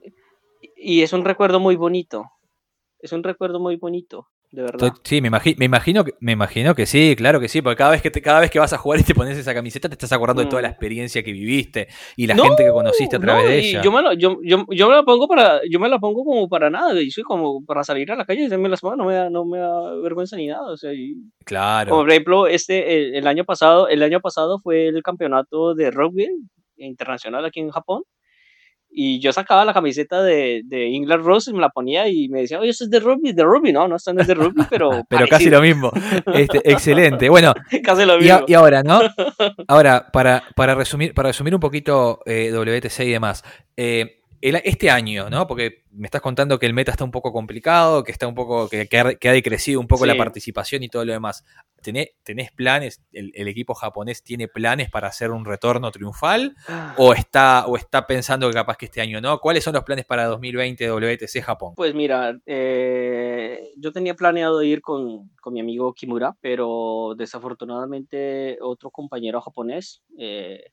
[0.77, 2.25] y es un recuerdo muy bonito.
[2.99, 4.93] Es un recuerdo muy bonito, de verdad.
[5.05, 8.11] Sí, me, me, imagino, me imagino que sí, claro que sí, porque cada vez que,
[8.11, 10.49] cada vez que vas a jugar y te pones esa camiseta te estás acordando de
[10.49, 10.73] toda la mm.
[10.73, 13.83] experiencia que viviste y la gente que conociste a través de ella.
[13.83, 16.71] Yo me, yo, yo, yo, me la pongo para, yo me la pongo como para
[16.71, 19.15] nada, y soy como para salir a la calle y me las pongo, no me
[19.15, 20.73] da, no me da vergüenza ni nada.
[20.73, 20.93] O sea,
[21.45, 21.91] claro.
[21.91, 26.27] por ejemplo, este, el, año pasado, el año pasado fue el campeonato de rugby
[26.77, 28.03] internacional aquí en Japón
[29.01, 32.41] y yo sacaba la camiseta de, de England Rose y me la ponía y me
[32.41, 34.65] decía, oye, eso es de rugby, de rugby, no, no, esto no es de rugby,
[34.69, 34.91] pero...
[35.09, 35.93] pero casi lo mismo.
[36.35, 37.29] Este, excelente.
[37.29, 38.41] Bueno, casi lo mismo.
[38.49, 39.03] Y, ahora, ¿no?
[39.69, 43.45] Ahora, para, para, resumir, para resumir un poquito eh, WTC y demás,
[43.77, 45.47] eh, este año, ¿no?
[45.47, 48.69] Porque me estás contando que el meta está un poco complicado, que está un poco,
[48.69, 51.45] que, que, ha, decrecido un poco la participación y todo lo demás.
[51.83, 53.03] ¿Tenés, tenés planes?
[53.13, 56.55] El, equipo japonés tiene planes para hacer un retorno triunfal?
[56.97, 59.39] ¿O está, ¿O está pensando que capaz que este año no?
[59.39, 61.75] ¿Cuáles son los planes para 2020 WTC Japón?
[61.77, 68.91] Pues mira, eh, yo tenía planeado ir con, con, mi amigo Kimura, pero desafortunadamente otro
[68.91, 70.73] compañero japonés eh,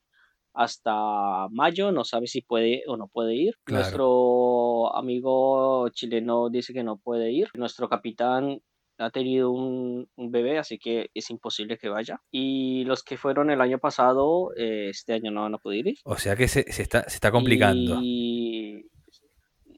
[0.56, 3.56] hasta mayo, no sabe si puede o no puede ir.
[3.68, 7.50] Nuestro amigo chileno dice que no puede ir.
[7.56, 8.62] Nuestro capitán
[8.98, 12.22] ha tenido un, bebé, así que es imposible que vaya.
[12.32, 15.98] Y los que fueron el año pasado, eh, este año no van a poder ir.
[16.06, 18.00] O sea que se, está, se está complicando.
[18.02, 18.90] Y...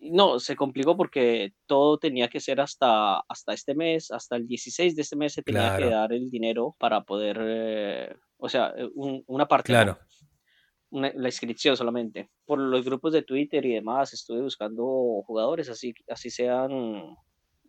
[0.09, 4.95] No, se complicó porque todo tenía que ser hasta, hasta este mes, hasta el 16
[4.95, 9.47] de este mes se tenía que dar el dinero para poder, eh, o sea, una
[9.47, 9.73] parte.
[9.73, 9.97] Claro
[10.91, 12.29] la inscripción solamente.
[12.45, 14.83] Por los grupos de Twitter y demás estuve buscando
[15.25, 17.17] jugadores, así, así sean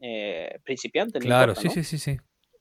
[0.00, 1.22] eh, principiantes.
[1.22, 2.16] Claro, sí, sí, sí, sí.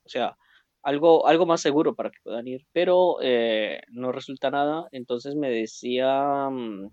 [0.06, 0.38] O sea,
[0.82, 4.88] algo, algo más seguro para que puedan ir, pero eh, no resulta nada.
[4.92, 6.90] Entonces me decía mm,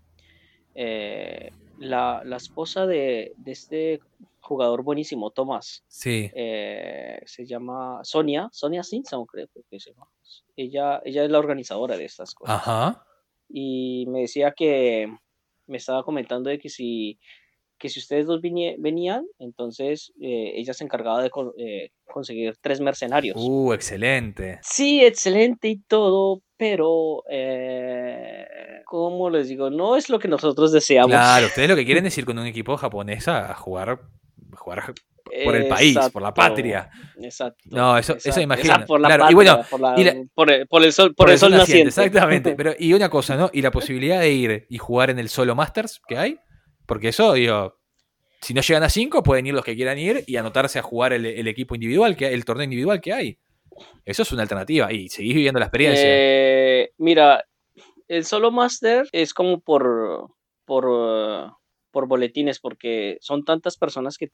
[0.75, 3.99] eh, la, la, esposa de, de, este
[4.41, 5.83] jugador buenísimo, Tomás.
[5.87, 6.29] Sí.
[6.33, 10.07] se llama Sonia, Sonia Simpson, creo que se llama.
[10.55, 12.55] Ella, ella es la organizadora de estas cosas.
[12.55, 13.05] Ajá
[13.49, 15.07] y me decía que
[15.67, 17.19] me estaba comentando de que si,
[17.77, 23.35] que si ustedes dos venían, entonces eh, ella se encargaba de eh, conseguir tres mercenarios.
[23.37, 24.59] Uh, excelente.
[24.61, 28.45] Sí, excelente y todo, pero, eh,
[28.85, 29.69] ¿cómo les digo?
[29.69, 31.11] No es lo que nosotros deseamos.
[31.11, 34.01] Claro, ustedes lo que quieren decir con un equipo japonés a jugar,
[34.53, 34.93] jugar
[35.43, 36.89] por el país, por la patria.
[37.21, 37.63] Exacto.
[37.71, 38.85] No, eso, eso imagino.
[38.85, 41.89] Por la patria, y bueno, por, el, sol, por, el sol, naciente.
[41.89, 42.55] Exactamente.
[42.55, 43.49] Pero, y una cosa, ¿no?
[43.51, 46.39] Y la posibilidad de ir y jugar en el solo Masters que hay.
[46.85, 47.79] Porque eso, digo,
[48.41, 51.13] si no llegan a 5, pueden ir los que quieran ir y anotarse a jugar
[51.13, 53.39] el, equipo individual, que el torneo individual que hay.
[54.05, 56.05] Eso es una alternativa y seguís viviendo la experiencia.
[56.05, 57.43] Eh, mira,
[58.07, 60.29] el solo master es como por,
[60.65, 61.55] por
[61.95, 64.29] por boletines porque son tantas personas que,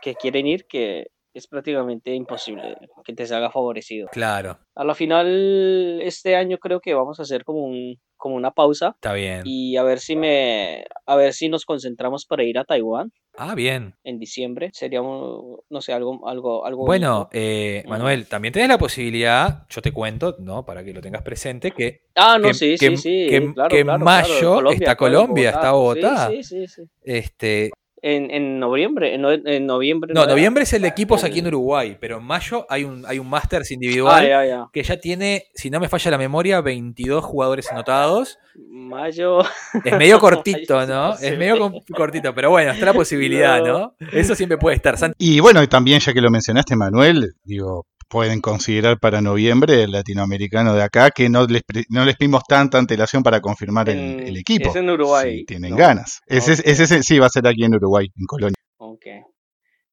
[0.00, 4.08] que quieren ir que es prácticamente imposible que te salga favorecido.
[4.12, 8.50] Claro, A la final, este año creo que vamos a hacer como un, como una
[8.52, 9.42] pausa está bien.
[9.44, 13.54] y a ver si me, a ver si nos concentramos para ir a Taiwán Ah,
[13.54, 13.94] bien.
[14.04, 14.70] en diciembre.
[14.74, 17.82] Sería, un- no sé, algo, algo, algo Bueno, eh.
[17.88, 20.64] Manuel, también tenés la posibilidad, yo te cuento, ¿no?
[20.66, 23.26] Para que lo tengas presente, que Ah, no, que- sí, que- sí, sí.
[23.28, 26.28] que- claro, que en claro, mayo claro, Colombia, está claro, Colombia, está Bogotá.
[26.28, 26.82] Sí, sí, sí.
[27.02, 27.70] este,
[28.04, 30.12] En, en noviembre, en, no- en noviembre.
[30.12, 33.20] no, noviembre es el de equipos aquí en Uruguay, pero en mayo hay un, hay
[33.20, 34.66] un Masters Ah, individual ya, ya.
[34.72, 38.38] que ya tiene, si no me falla la memoria, 22 jugadores anotados.
[38.68, 39.40] Mayo.
[39.84, 41.14] Es medio cortito, ¿no?
[41.14, 43.94] Es medio cortito, pero bueno, está la posibilidad, ¿no?
[44.12, 44.96] Eso siempre puede estar.
[45.18, 49.90] Y bueno, y también ya que lo mencionaste, Manuel, digo, pueden considerar para noviembre el
[49.92, 54.20] latinoamericano de acá, que no les, no les pedimos tanta antelación para confirmar el, En-
[54.20, 54.68] el equipo.
[54.68, 55.76] es en Uruguay, Si tienen ¿no?
[55.78, 56.20] ganas.
[56.26, 58.54] Ese, ese es- sí, va a ser aquí en Uruguay, en Colonia.
[58.76, 59.06] Ok.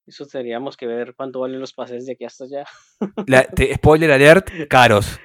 [0.06, 2.66] Eso tendríamos que ver cuánto valen los pases de aquí hasta allá.
[3.26, 5.18] la- te- spoiler alert, caros.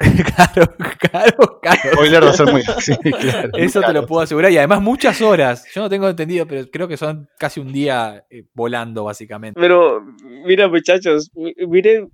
[0.36, 0.66] caro,
[1.12, 1.92] caro, caro.
[1.92, 2.62] Spoiler va a ser muy.
[2.80, 3.50] sí, claro.
[3.54, 4.50] Eso te lo puedo asegurar.
[4.50, 5.66] Y además muchas horas.
[5.74, 9.60] Yo no tengo entendido, pero creo que son casi un día eh, volando, básicamente.
[9.60, 10.02] Pero,
[10.46, 12.08] mira, muchachos, mi- miren,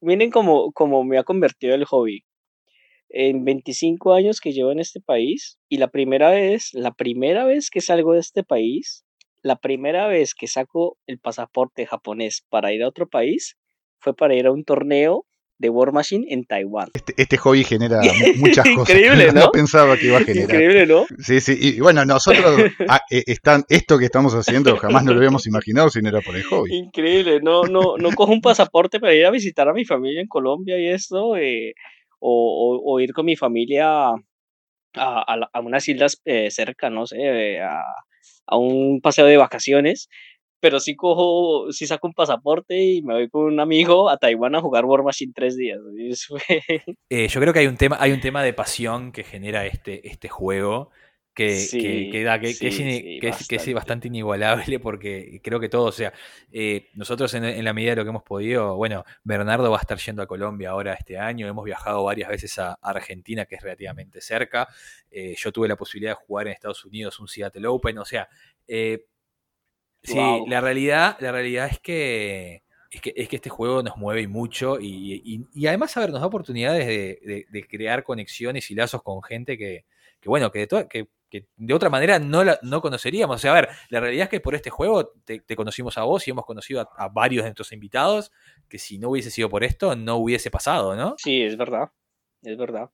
[0.00, 2.24] miren cómo, cómo me ha convertido el hobby.
[3.08, 7.70] En 25 años que llevo en este país, y la primera vez, la primera vez
[7.70, 9.04] que salgo de este país,
[9.42, 13.56] la primera vez que saco el pasaporte japonés para ir a otro país,
[13.98, 15.26] fue para ir a un torneo
[15.60, 16.88] de War Machine en Taiwán.
[16.94, 18.96] Este, este hobby genera mu- muchas cosas.
[18.96, 19.50] Increíble, ¿no?
[19.52, 20.50] pensaba que iba a generar.
[20.56, 21.04] Increíble, ¿no?
[21.18, 21.54] Sí, sí.
[21.60, 25.90] Y bueno, nosotros, ah, eh, están, esto que estamos haciendo jamás no lo habíamos imaginado
[25.90, 26.74] si no era por el hobby.
[26.74, 30.28] Increíble, no, no, no cojo un pasaporte para ir a visitar a mi familia en
[30.28, 31.74] Colombia y esto, eh,
[32.20, 34.14] o, o- o ir con mi familia a,
[34.94, 37.82] a, a unas islas eh, cerca, no sé, eh, a,
[38.46, 40.08] a un paseo de vacaciones,
[40.60, 44.54] pero sí cojo, sí saco un pasaporte y me voy con un amigo a Taiwán
[44.54, 45.78] a jugar War Machine tres días.
[47.08, 50.06] Eh, yo creo que hay un tema, hay un tema de pasión que genera este,
[50.08, 50.90] este juego.
[51.32, 52.66] Que, que- Sí, que da- que- es, sí,
[53.20, 53.74] que es- que es bastante.
[53.74, 56.12] bastante inigualable porque creo que todo, o sea,
[56.52, 59.80] eh, nosotros en, en la medida de lo que hemos podido, bueno, Bernardo va a
[59.80, 63.62] estar yendo a Colombia ahora este año, hemos viajado varias veces a Argentina, que es
[63.62, 64.68] relativamente cerca,
[65.10, 68.28] eh, yo tuve la posibilidad de jugar en Estados Unidos un Seattle Open, o sea,
[68.66, 69.06] eh,
[70.02, 70.14] sí,
[70.48, 74.26] la realidad, la realidad es que, es que es que este juego nos mueve y
[74.26, 78.70] mucho y, y- y además, a ver, nos da oportunidades de, de- de crear conexiones
[78.70, 79.84] y lazos con gente que,
[80.20, 83.36] que bueno, que de, to- que, que de otra manera no, la- no conoceríamos.
[83.36, 86.02] O sea, a ver, la realidad es que por este juego te, te conocimos a
[86.02, 88.32] vos y hemos conocido a, a varios de nuestros invitados
[88.68, 91.14] que si no hubiese sido por esto no hubiese pasado, ¿no?
[91.18, 91.90] Sí, es verdad,
[92.42, 92.90] es verdad.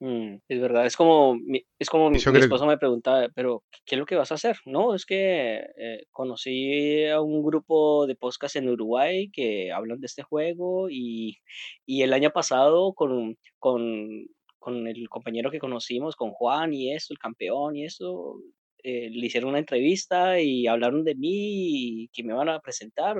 [0.00, 3.94] Mm, es verdad, es como mi, es como mi, mi esposa me pregunta, pero ¿qué
[3.94, 4.58] es lo que vas a hacer?
[4.66, 10.06] No, es que eh, conocí a un grupo de podcast en Uruguay que hablan de
[10.06, 11.38] este juego y,
[11.86, 14.26] y el año pasado con, con,
[14.58, 18.40] con el compañero que conocimos, con Juan y eso, el campeón y eso,
[18.82, 23.16] eh, le hicieron una entrevista y hablaron de mí y que me van a presentar.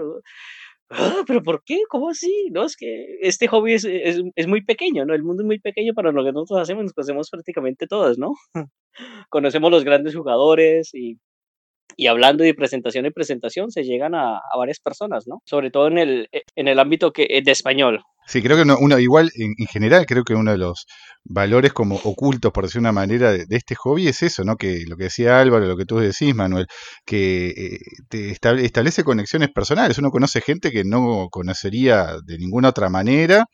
[0.91, 1.81] "Ah, pero ¿por qué?
[1.89, 2.49] ¿Cómo así?
[2.53, 5.15] No, es que este hobby es, es, es muy pequeño, ¿no?
[5.15, 8.35] El mundo es muy pequeño para lo que nosotros hacemos, nos conocemos prácticamente todos, ¿no?
[9.31, 11.19] Conocemos los grandes jugadores y,
[11.97, 15.43] y hablando de presentación en presentación se llegan a, a varias personas, ¿no?
[15.47, 18.03] Sobre todo en el, en el ámbito que, de español.
[18.27, 20.87] Sí, creo que uno, uno- igual, en, en general, creo que uno de los
[21.25, 24.57] valores como ocultos, por decir una manera, de, de este hobby es eso, ¿no?
[24.57, 26.67] Que lo que decía Álvaro, lo que tú decís, Manuel,
[27.05, 29.99] que eh, te estable- establece conexiones personales.
[29.99, 33.47] Uno conoce gente que no conocería de ninguna otra manera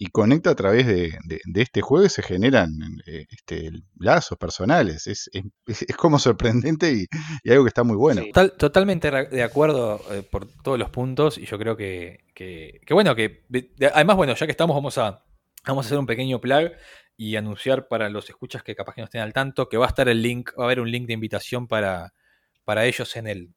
[0.00, 1.18] y conecta a través de,
[1.54, 2.70] este juego y se generan
[3.06, 5.06] eh, este, lazos personales.
[5.08, 5.28] Es,
[5.96, 8.22] como sorprendente y, algo que está muy bueno.
[8.56, 13.16] Totalmente de acuerdo eh, por todos los puntos y yo creo que, que- que bueno,
[13.16, 15.24] que de- de- además, bueno, ya que estamos, vamos a,
[15.66, 16.70] vamos a hacer un pequeño plug
[17.16, 19.88] y anunciar para los escuchas que capaz que no estén al tanto que va a
[19.88, 22.14] estar el link, va a haber un link de invitación para,
[22.64, 23.54] para ellos en el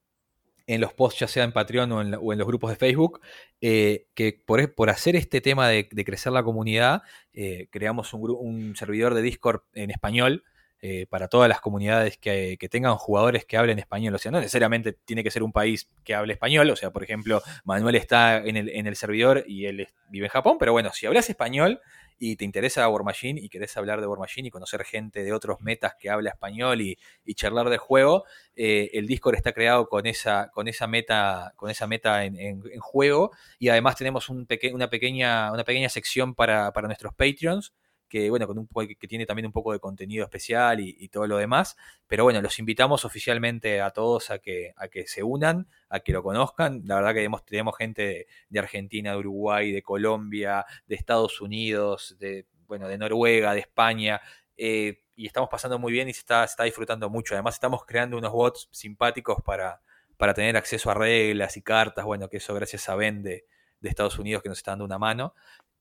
[0.68, 3.20] en los posts, ya sea en Patreon o en, o en los grupos de Facebook,
[3.62, 7.04] eh, que por, e- por hacer este tema de, de crecer la comunidad,
[7.34, 10.44] eh, creamos un, un servidor de Discord en español
[10.84, 14.16] eh, para todas las comunidades que, tengan jugadores que hablen español.
[14.16, 16.72] O sea, no necesariamente tiene que ser un país que hable español.
[16.72, 20.58] O sea, por ejemplo, Manuel está en el, servidor y él vive en Japón.
[20.60, 21.82] Pero bueno, si hablas español
[22.18, 25.34] y te interesa War Machine y querés hablar de War Machine y conocer gente de
[25.34, 26.98] otros metas que habla español y,
[27.36, 28.26] charlar de juego,
[28.56, 33.30] eh, el Discord está creado con esa, con esa meta, con esa meta en, juego.
[33.60, 37.72] Y además tenemos un una, pequeña, una pequeña sección para, para nuestros Patreons
[38.12, 41.38] que bueno, con un, que, tiene también un poco de contenido especial y, todo lo
[41.38, 41.78] demás.
[42.08, 46.12] Pero bueno, los invitamos oficialmente a todos a que, a que se unan, a que
[46.12, 46.82] lo conozcan.
[46.86, 52.18] La verdad que tenemos, tenemos gente de, Argentina, de Uruguay, de Colombia, de Estados Unidos,
[52.20, 54.20] de, bueno, de Noruega, de España.
[54.58, 57.34] Eh, y estamos pasando muy bien y se está, disfrutando mucho.
[57.34, 59.82] Además, estamos creando unos bots simpáticos para,
[60.18, 62.04] para tener acceso a reglas y cartas.
[62.04, 63.46] Bueno, que eso gracias a Ben de,
[63.80, 65.34] de Estados Unidos que nos está dando una mano.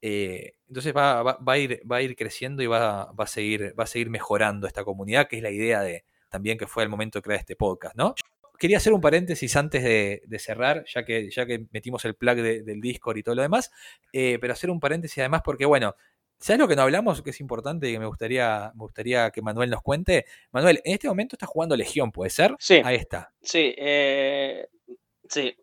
[0.03, 3.27] Eh, entonces va, va, va, a ir, va a ir creciendo y va, va, a
[3.27, 6.83] seguir, va a seguir mejorando esta comunidad, que es la idea de también que fue
[6.83, 8.15] el momento de crear este podcast, ¿no?
[8.59, 12.37] Quería hacer un paréntesis antes de, de cerrar, ya que, ya que metimos el plug
[12.37, 13.71] de, del Discord y todo lo demás,
[14.13, 15.95] eh, pero hacer un paréntesis además porque, bueno,
[16.43, 17.21] ¿Sabes lo que no hablamos?
[17.21, 20.25] Que es importante y que me gustaría, me gustaría que Manuel nos cuente.
[20.53, 22.57] Manuel, en este momento está jugando Legión, ¿puede ser?
[22.59, 22.81] Sí.
[22.83, 23.31] Ahí está.
[23.43, 24.67] Sí, eh,
[25.29, 25.55] sí.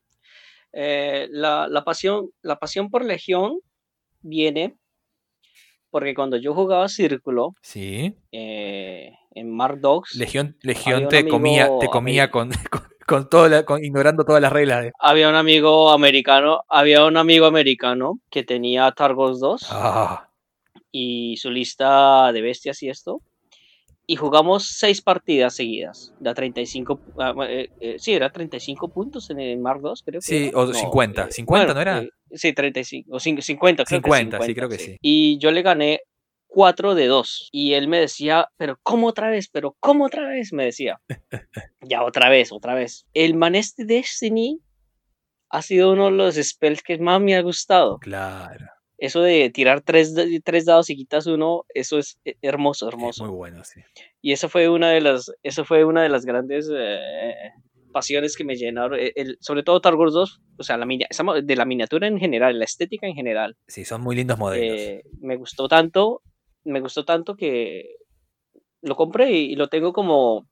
[0.72, 3.60] Eh, la, la, pasión, la pasión por Legión
[4.28, 4.76] viene
[5.90, 8.16] porque cuando yo jugaba Círculo sí.
[8.32, 13.64] eh, en Mar Dogs, Legión, Legión te, comía, te comía con, con, con, todo la,
[13.64, 14.84] con, ignorando todas las reglas.
[14.84, 14.92] De...
[15.00, 19.68] Había un amigo americano, había un amigo americano que tenía Targos 2.
[19.72, 20.28] Ah
[20.92, 23.22] y su lista de bestias y esto.
[24.10, 26.14] Y jugamos seis partidas seguidas.
[26.22, 27.00] Da 35.
[27.46, 30.26] Eh, eh, sí, era 35 puntos en el Mar 2, creo que.
[30.26, 30.60] Sí, era.
[30.60, 31.24] o 50.
[31.24, 32.00] eh, 50, bueno, ¿no era?
[32.02, 33.14] eh, sí, 35.
[33.14, 34.98] O 50, creo 50, que 50, sí, creo que sí.
[35.02, 36.00] Y yo le gané
[36.48, 37.50] 4 de 2.
[37.52, 39.50] Y él me decía, pero ¿cómo otra vez?
[39.52, 40.54] ¿Pero cómo otra vez?
[40.54, 41.02] Me decía.
[41.82, 43.06] ya, otra vez, otra vez.
[43.14, 44.62] El man este Destiny
[45.50, 48.00] ha sido uno de los spells que más me ha gustado.
[48.00, 48.66] Claro.
[48.98, 53.24] Eso de tirar tres, tres dados y quitas uno, eso es hermoso, hermoso.
[53.24, 53.82] Es muy bueno, sí.
[54.22, 57.36] Y eso fue una de las, eso fue una de las grandes eh,
[57.92, 60.88] pasiones que me llenaron, el, sobre todo Targos 2, o sea, la,
[61.44, 63.56] de la miniatura en general, la estética en general.
[63.68, 64.80] Sí, son muy lindos modelos.
[64.80, 66.22] Eh, me gustó tanto,
[66.64, 67.98] me gustó tanto que
[68.82, 70.48] lo compré y, y lo tengo como,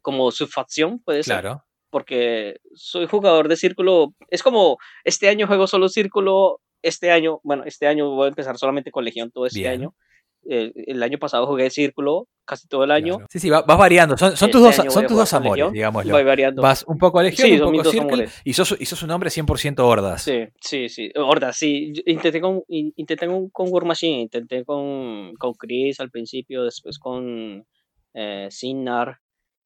[0.00, 1.40] como su facción, puede ser.
[1.40, 1.64] Claro.
[1.90, 7.64] Porque soy jugador de círculo, es como, este año juego solo círculo, este año, bueno,
[7.66, 9.72] este año voy a empezar solamente con Legión todo este Bien.
[9.72, 9.94] año.
[10.42, 13.16] El, el, año pasado jugué Círculo casi todo el año.
[13.16, 13.26] Claro.
[13.30, 14.16] Sí, sí, vas, vas variando.
[14.16, 16.12] Son, son Este tus dos, año son tus dos amores, digámoslo.
[16.14, 16.62] Voy variando.
[16.62, 18.40] Vas un poco a Legión, Sí, un poco dos amores.
[18.42, 20.22] y sos, y sos un hombre 100% hordas.
[20.22, 21.10] Sí, sí, sí.
[21.14, 21.92] Horda, sí.
[21.92, 26.64] Yo Intenté con, in- intenté con, con War Machine, intenté con, con Chris al principio,
[26.64, 27.66] después con
[28.14, 29.18] eh, Sinnar,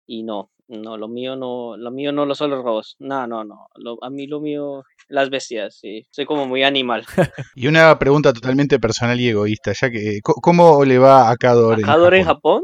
[0.06, 2.96] y no, no, lo mío no, lo mío no lo son los robots.
[2.98, 3.68] No, no, no.
[3.76, 6.06] Lo- a mí lo mío, las bestias, sí.
[6.10, 7.04] Soy como muy animal.
[7.54, 11.84] Y una pregunta totalmente personal y egoísta, ya que ¿cómo le va a Cador en
[11.86, 12.62] Cador en Japón?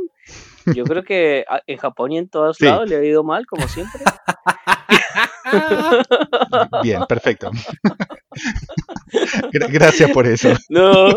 [0.64, 0.74] Japón.
[0.76, 2.64] Yo creo que a- en Japón y en todos Sí.
[2.64, 4.02] lados le ha ido mal, como siempre.
[6.82, 7.50] Bien, perfecto.
[9.52, 10.50] Gra- Gracias por eso.
[10.68, 11.08] No.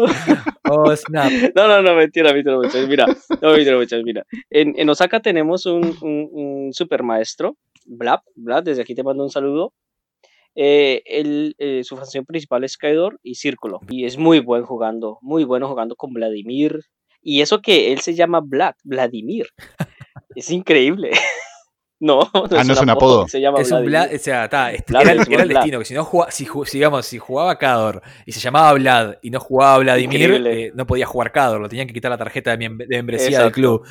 [0.70, 1.32] Oh, snap.
[1.56, 2.88] No, no, no, mentira, mentira, muchachos.
[2.88, 3.06] Mira,
[3.42, 4.04] no, mentira, muchachos.
[4.04, 9.04] Mira, en, en Osaka tenemos un, un, un super maestro, Blab, Blab, desde aquí te
[9.04, 9.74] mando un saludo.
[10.56, 13.80] Eh, él, eh, su función principal es Kaidor y Círculo.
[13.90, 16.80] Y es muy buen jugando, muy bueno jugando con Vladimir.
[17.22, 19.48] Y eso que él se llama Vlad, Vladimir.
[20.36, 21.12] Es increíble.
[22.00, 23.28] No, no Ah, no es un apodo.
[23.28, 23.86] Se llama Es un.
[23.86, 25.60] Vlad, o sea, está, este, Vlad era, es era el Vlad.
[25.62, 29.30] destino, que si no jugaba, si, digamos, si jugaba Cador y se llamaba Vlad y
[29.30, 32.70] no jugaba Vladimir, eh, no podía jugar Cador, lo tenían que quitar la tarjeta de,
[32.70, 33.86] mem- de membresía del club.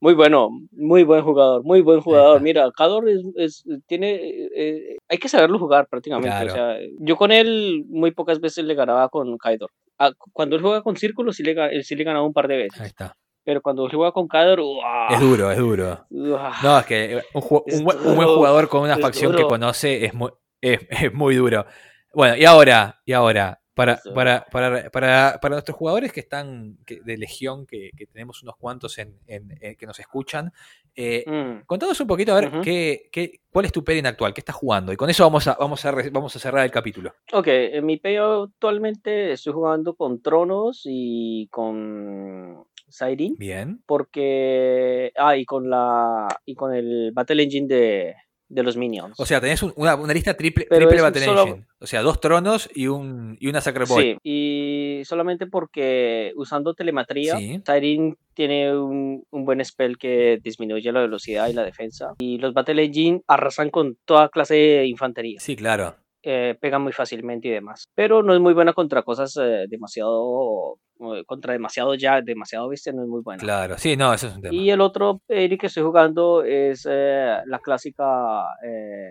[0.00, 2.40] Muy bueno, muy buen jugador, muy buen jugador.
[2.40, 4.14] Mira, Cador es, es- tiene,
[4.56, 6.28] eh, hay que saberlo jugar prácticamente.
[6.30, 6.50] Claro.
[6.50, 9.70] O sea, yo con él muy pocas veces le ganaba con Kaidor.
[9.98, 12.54] Ah, cuando él juega con Círculo sí le, él sí le ganaba un par de
[12.54, 12.86] Ahí veces.
[12.88, 13.14] está.
[13.44, 15.08] Pero cuando juega con Kaidor, ¡uah!
[15.10, 16.06] Es duro, es duro.
[16.10, 16.52] ¡uah!
[16.62, 19.34] No, es que eh, un, un buen, un buen duro, jugador con una es facción
[19.34, 20.30] que conoce es muy,
[20.60, 21.66] es, es muy duro.
[22.14, 27.00] Bueno, y ahora, y ahora, para, para, para, para, para nuestros jugadores que están que-
[27.00, 30.52] de Legión, que, que tenemos unos cuantos en, en- en- que nos escuchan,
[30.94, 31.64] eh, Mm.
[31.64, 34.92] contanos un poquito a ver qué, qué, cuál es tu pairing actual, qué estás jugando.
[34.92, 37.14] Y con eso vamos a, vamos a, vamos a cerrar el capítulo.
[37.32, 43.34] Ok, en mi PO actualmente estoy jugando con Tronos y con Siren.
[43.38, 43.82] Bien.
[43.86, 45.12] Porque.
[45.16, 46.28] Ah, y con la.
[46.44, 48.14] Y con el Battle Engine de,
[48.48, 49.18] de los Minions.
[49.18, 51.66] O sea, tenés un- una, una lista triple, Pero triple Battle solo- Engine.
[51.80, 54.02] O sea, dos tronos y, un, y una Sacred Boy.
[54.04, 57.60] Sí, y solamente porque usando telemetría, Sí.
[57.66, 62.14] Siren tiene un, un buen spell que disminuye la velocidad y la defensa.
[62.20, 65.40] Y los Battle Engine arrasan con toda clase de infantería.
[65.40, 65.96] Sí, claro.
[66.24, 67.88] Eh, pegan muy fácilmente y demás.
[67.94, 70.78] Pero no es muy buena contra cosas eh, demasiado.
[71.16, 73.40] eh, contra demasiado ya, demasiado bestia, no es muy buena.
[73.42, 73.76] Claro.
[73.78, 74.54] Sí, no, eso es un tema.
[74.54, 79.10] Y el otro Eric que estoy jugando es eh, la clásica eh,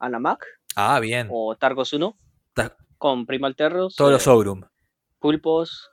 [0.00, 0.44] Anamak
[0.76, 1.28] Ah, bien.
[1.30, 2.14] o Targos 1
[2.54, 4.62] Ta- con Primal Terrors, Todos eh, los Ogrum.
[5.18, 5.90] pulpos,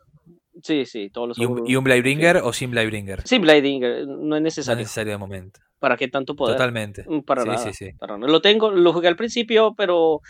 [0.64, 3.22] Sí, sí, todos los ¿Y un, juegos- y un Blightbringer o sin Blightbringer?
[3.28, 4.80] Sí, Blading, no es No es necesario.
[4.80, 5.60] necesario de momento.
[5.80, 6.56] ¿Para qué tanto poder?
[6.56, 7.04] Totalmente.
[7.08, 7.60] Mm, Para sí, nada.
[7.60, 7.92] sí, sí.
[7.98, 8.32] para nada.
[8.32, 10.22] Lo tengo, lo jugué al principio, pero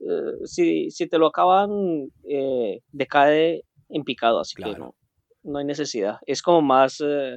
[0.00, 1.70] eh, si, si te lo acaban,
[2.28, 4.94] eh, decae en picado, así que no,
[5.42, 6.16] no hay necesidad.
[6.26, 7.36] Es como más, eh,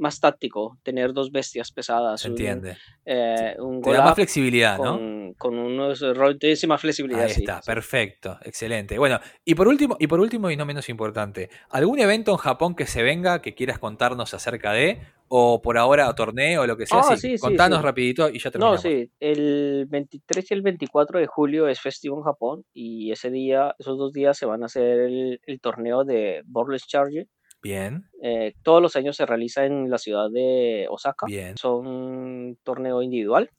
[0.00, 2.24] más táctico tener dos bestias pesadas.
[2.24, 2.76] Un, entiende.
[3.04, 4.96] eh, un Te da más flexibilidad, ¿no?
[4.98, 7.22] con, con unos roles de más flexibilidad.
[7.24, 7.66] Ahí sí, está, sí.
[7.66, 8.98] perfecto, excelente.
[8.98, 12.74] Bueno, y por último, y por último y no menos importante, ¿algún evento en Japón
[12.74, 15.00] que se venga que quieras contarnos acerca de?
[15.32, 17.04] O por ahora, torneo, o lo que sea.
[17.04, 18.82] Sí, sí, contanos rapidito y ya No, terminamos.
[18.82, 23.76] sí, el 23 y el 24 de julio es festivo en Japón y ese día,
[23.78, 27.28] esos dos días se van a hacer el, el torneo de Borderless Charge.
[27.62, 31.26] Bien, Eh, todos los años se realiza en la ciudad de Osaka.
[31.26, 31.56] bien.
[31.56, 33.50] Son un torneo individual,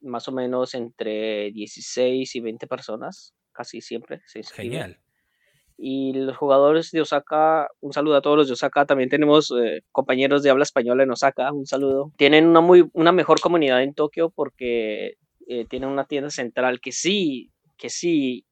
[0.00, 4.72] más o menos entre 16 y 20 personas, casi siempre se inscriben.
[4.72, 5.00] Genial.
[5.82, 9.82] Y los jugadores de Osaka, un saludo a todos los de Osaka, también tenemos eh,
[9.90, 12.12] compañeros de habla española en Osaka, un saludo.
[12.18, 15.14] Tienen una, muy, una mejor comunidad en Tokio porque
[15.46, 18.44] eh, tienen una tienda central que sí, que sí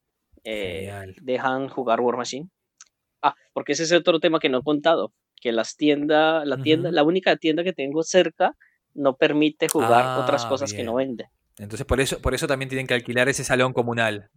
[0.45, 0.91] eh,
[1.21, 2.49] dejan jugar War Machine.
[3.23, 6.91] Ah, porque ese es otro tema que no he contado, que las tiendas, la tienda,
[6.93, 8.57] la única tienda que tengo cerca
[8.95, 11.27] no permite jugar otras Ah, cosas que no vende.
[11.59, 14.31] Entonces por eso, por eso también tienen que alquilar ese salón comunal.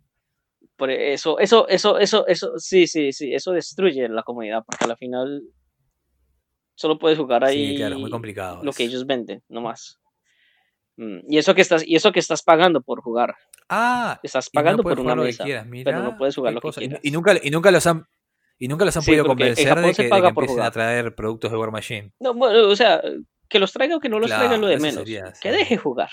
[0.76, 4.98] Por eso, eso, eso, eso, eso, sí, sí, sí, eso destruye la comunidad, porque al
[4.98, 5.44] final
[6.76, 8.64] solo puedes jugar ahí Sí, claro, es muy complicado.
[8.64, 10.00] lo que ellos venden, no más.
[10.98, 13.36] Mm, Y eso que estás, y eso que estás pagando por jugar.
[13.70, 15.46] Ah, Estás no pagando por una mesa.
[15.84, 16.82] pero no puedes jugar lo que cosa.
[16.82, 17.00] Quieras.
[17.04, 18.06] Y, nunca, y nunca los han
[18.62, 21.50] y nunca los han Sí, podido convencer de que, de que empiecen a traer productos
[21.52, 22.12] de War Machine.
[22.20, 23.02] No, bueno, o sea,
[23.50, 25.04] que los traiga o que no los traiga es lo de Claro, menos.
[25.04, 25.58] sería, que sí.
[25.58, 26.10] deje jugar.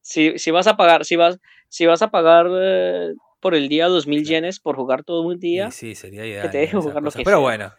[0.00, 1.38] Si, si vas a pagar, si vas,
[1.68, 4.30] si vas a pagar eh, por el día 2000 Claro.
[4.36, 6.50] yenes por jugar todo un día, sí, sería ideal.
[6.50, 7.42] te deje jugar lo que Pero sea.
[7.42, 7.72] bueno,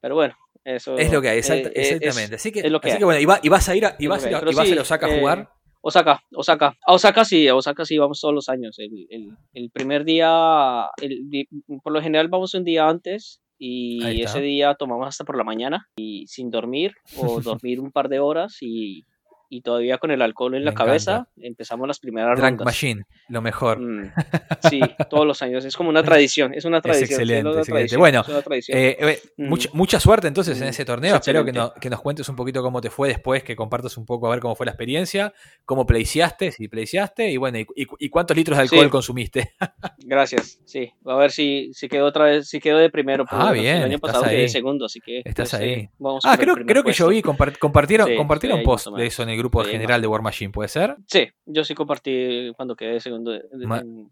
[0.00, 2.34] pero bueno, eso es lo que hay, eh, eh, es- exactamente.
[2.36, 3.94] así que, es lo que así que bueno, y, va- y vas a ir a,
[3.98, 5.50] y lo vas a que a, y vas a sí, a Osaka a eh, jugar.
[5.86, 6.76] Osaka, Osaka.
[6.84, 8.76] A Osaka sí, a Osaka sí vamos todos los años.
[8.78, 11.46] El, el- el primer día, el
[11.82, 15.86] por lo general vamos un día antes y ese día tomamos hasta por la mañana
[15.96, 19.04] y sin dormir o dormir un par de horas y,
[19.48, 22.64] y todavía con el alcohol en la cabeza empezamos las primeras Drunk rondas.
[22.64, 23.78] Machine, lo mejor.
[23.80, 24.12] Mm,
[24.70, 24.80] sí,
[25.10, 25.64] todos los años.
[25.64, 26.54] Es como una tradición.
[26.54, 27.08] Es una tradición.
[27.08, 27.70] sí, excelente, excelente.
[27.72, 28.78] tradición, Bueno, es tradición.
[28.78, 29.48] Eh, eh, Mm.
[29.48, 31.14] mucha, mucha suerte entonces en Mm, ese torneo.
[31.16, 33.96] es Espero que, no- que nos cuentes un poquito cómo te fue después, que compartas
[33.96, 35.32] un poco a ver cómo fue la experiencia,
[35.64, 38.90] cómo playseaste, si playseaste y bueno, y, y- y cuántos litros de alcohol Sí.
[38.90, 39.52] consumiste.
[40.04, 40.60] Gracias.
[40.64, 43.24] Sí, a ver si, si quedo otra vez, si quedo de primero.
[43.28, 45.18] Ah, bueno, bien, El año pasado quedé de segundo, así que.
[45.24, 45.70] Estás pues, ahí.
[45.70, 49.22] eh, vamos Ah, creo, creo que yo vi, compart- compartieron, Sí, compartieron post de eso
[49.22, 50.96] en el grupo Sí, general de War Machine, ¿puede ser?
[51.06, 53.30] Sí, yo sí compartí cuando quedé segundo.
[53.32, 54.10] de- de- Ma- en-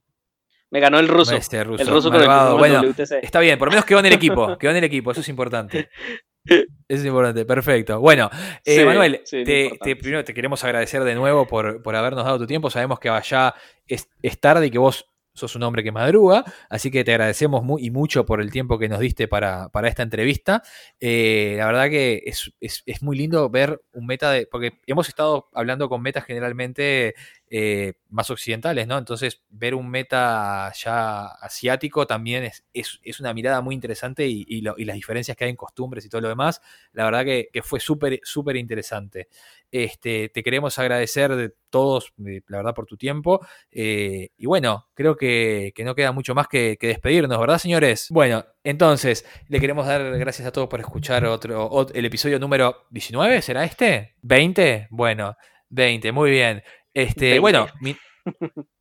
[0.71, 1.37] Me ganó el ruso.
[1.37, 2.59] Este ruso, el ruso con el malvado.
[2.59, 3.21] Bueno, WTC.
[3.23, 5.29] Está bien, por lo menos quedó en el equipo, quedó en el equipo, eso es
[5.29, 5.89] importante.
[6.47, 7.99] Eso es importante, perfecto.
[8.01, 8.29] Bueno,
[8.67, 9.95] eh, Sí, Manuel, sí, lo te, importante.
[9.95, 12.69] te- primero te queremos agradecer de nuevo por, por habernos dado tu tiempo.
[12.69, 13.55] Sabemos que allá
[13.87, 17.63] es, es tarde y que vos sos un hombre que madruga, así que te agradecemos
[17.65, 20.63] muy, y mucho por el tiempo que nos diste para, para esta entrevista.
[21.01, 24.47] Eh, la verdad que es, es- es muy lindo ver un meta de.
[24.47, 27.15] Porque hemos estado hablando con metas generalmente
[27.51, 28.99] eh, más occidentales, ¿no?
[28.99, 34.61] Entonces, ver un meta ya asiático también es, es- una mirada muy interesante y, y
[34.63, 36.61] las diferencias que hay en costumbres y todo lo demás,
[36.93, 39.29] la verdad que, que fue súper, súper interesante.
[39.77, 43.45] Este, te queremos agradecer de todos, la verdad, por tu tiempo.
[43.73, 48.07] eh, y bueno, creo que, que no queda mucho más que, que despedirnos, ¿verdad, señores?
[48.11, 52.87] Bueno, entonces, le queremos dar gracias a todos por escuchar otro, ot- el episodio número
[52.91, 54.15] 19, ¿será este?
[54.23, 54.87] ¿20?
[54.91, 55.35] Bueno,
[55.71, 56.63] 20, muy bien.
[56.95, 57.39] Este, 20.
[57.41, 57.97] bueno, mi-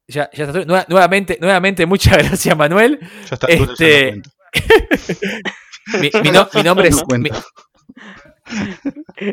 [0.07, 2.99] ya, ya está nuevamente, nuevamente, muchas gracias, Manuel.
[3.01, 4.21] Ya está, tú Este.
[5.99, 7.03] Mi, mi no- mi nombre es.
[7.07, 7.29] Mi-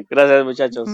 [0.09, 0.89] Gracias, muchachos.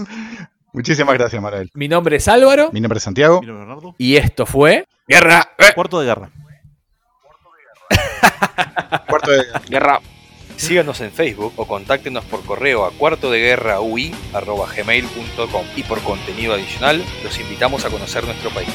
[0.73, 1.71] Muchísimas gracias, Manuel.
[1.73, 2.69] mi nombre es Álvaro.
[2.71, 3.39] Mi nombre es Santiago.
[3.41, 3.95] Mira, Bernardo.
[3.97, 4.85] Y esto fue.
[5.07, 5.53] Guerra.
[5.57, 6.29] eh, Cuarto de guerra.
[9.07, 9.99] Cuarto de Guerra.
[10.57, 17.85] Síganos en Facebook o contáctenos por correo a cuartodeguerraui.gmail.com y por contenido adicional los invitamos
[17.85, 18.67] a conocer nuestro país.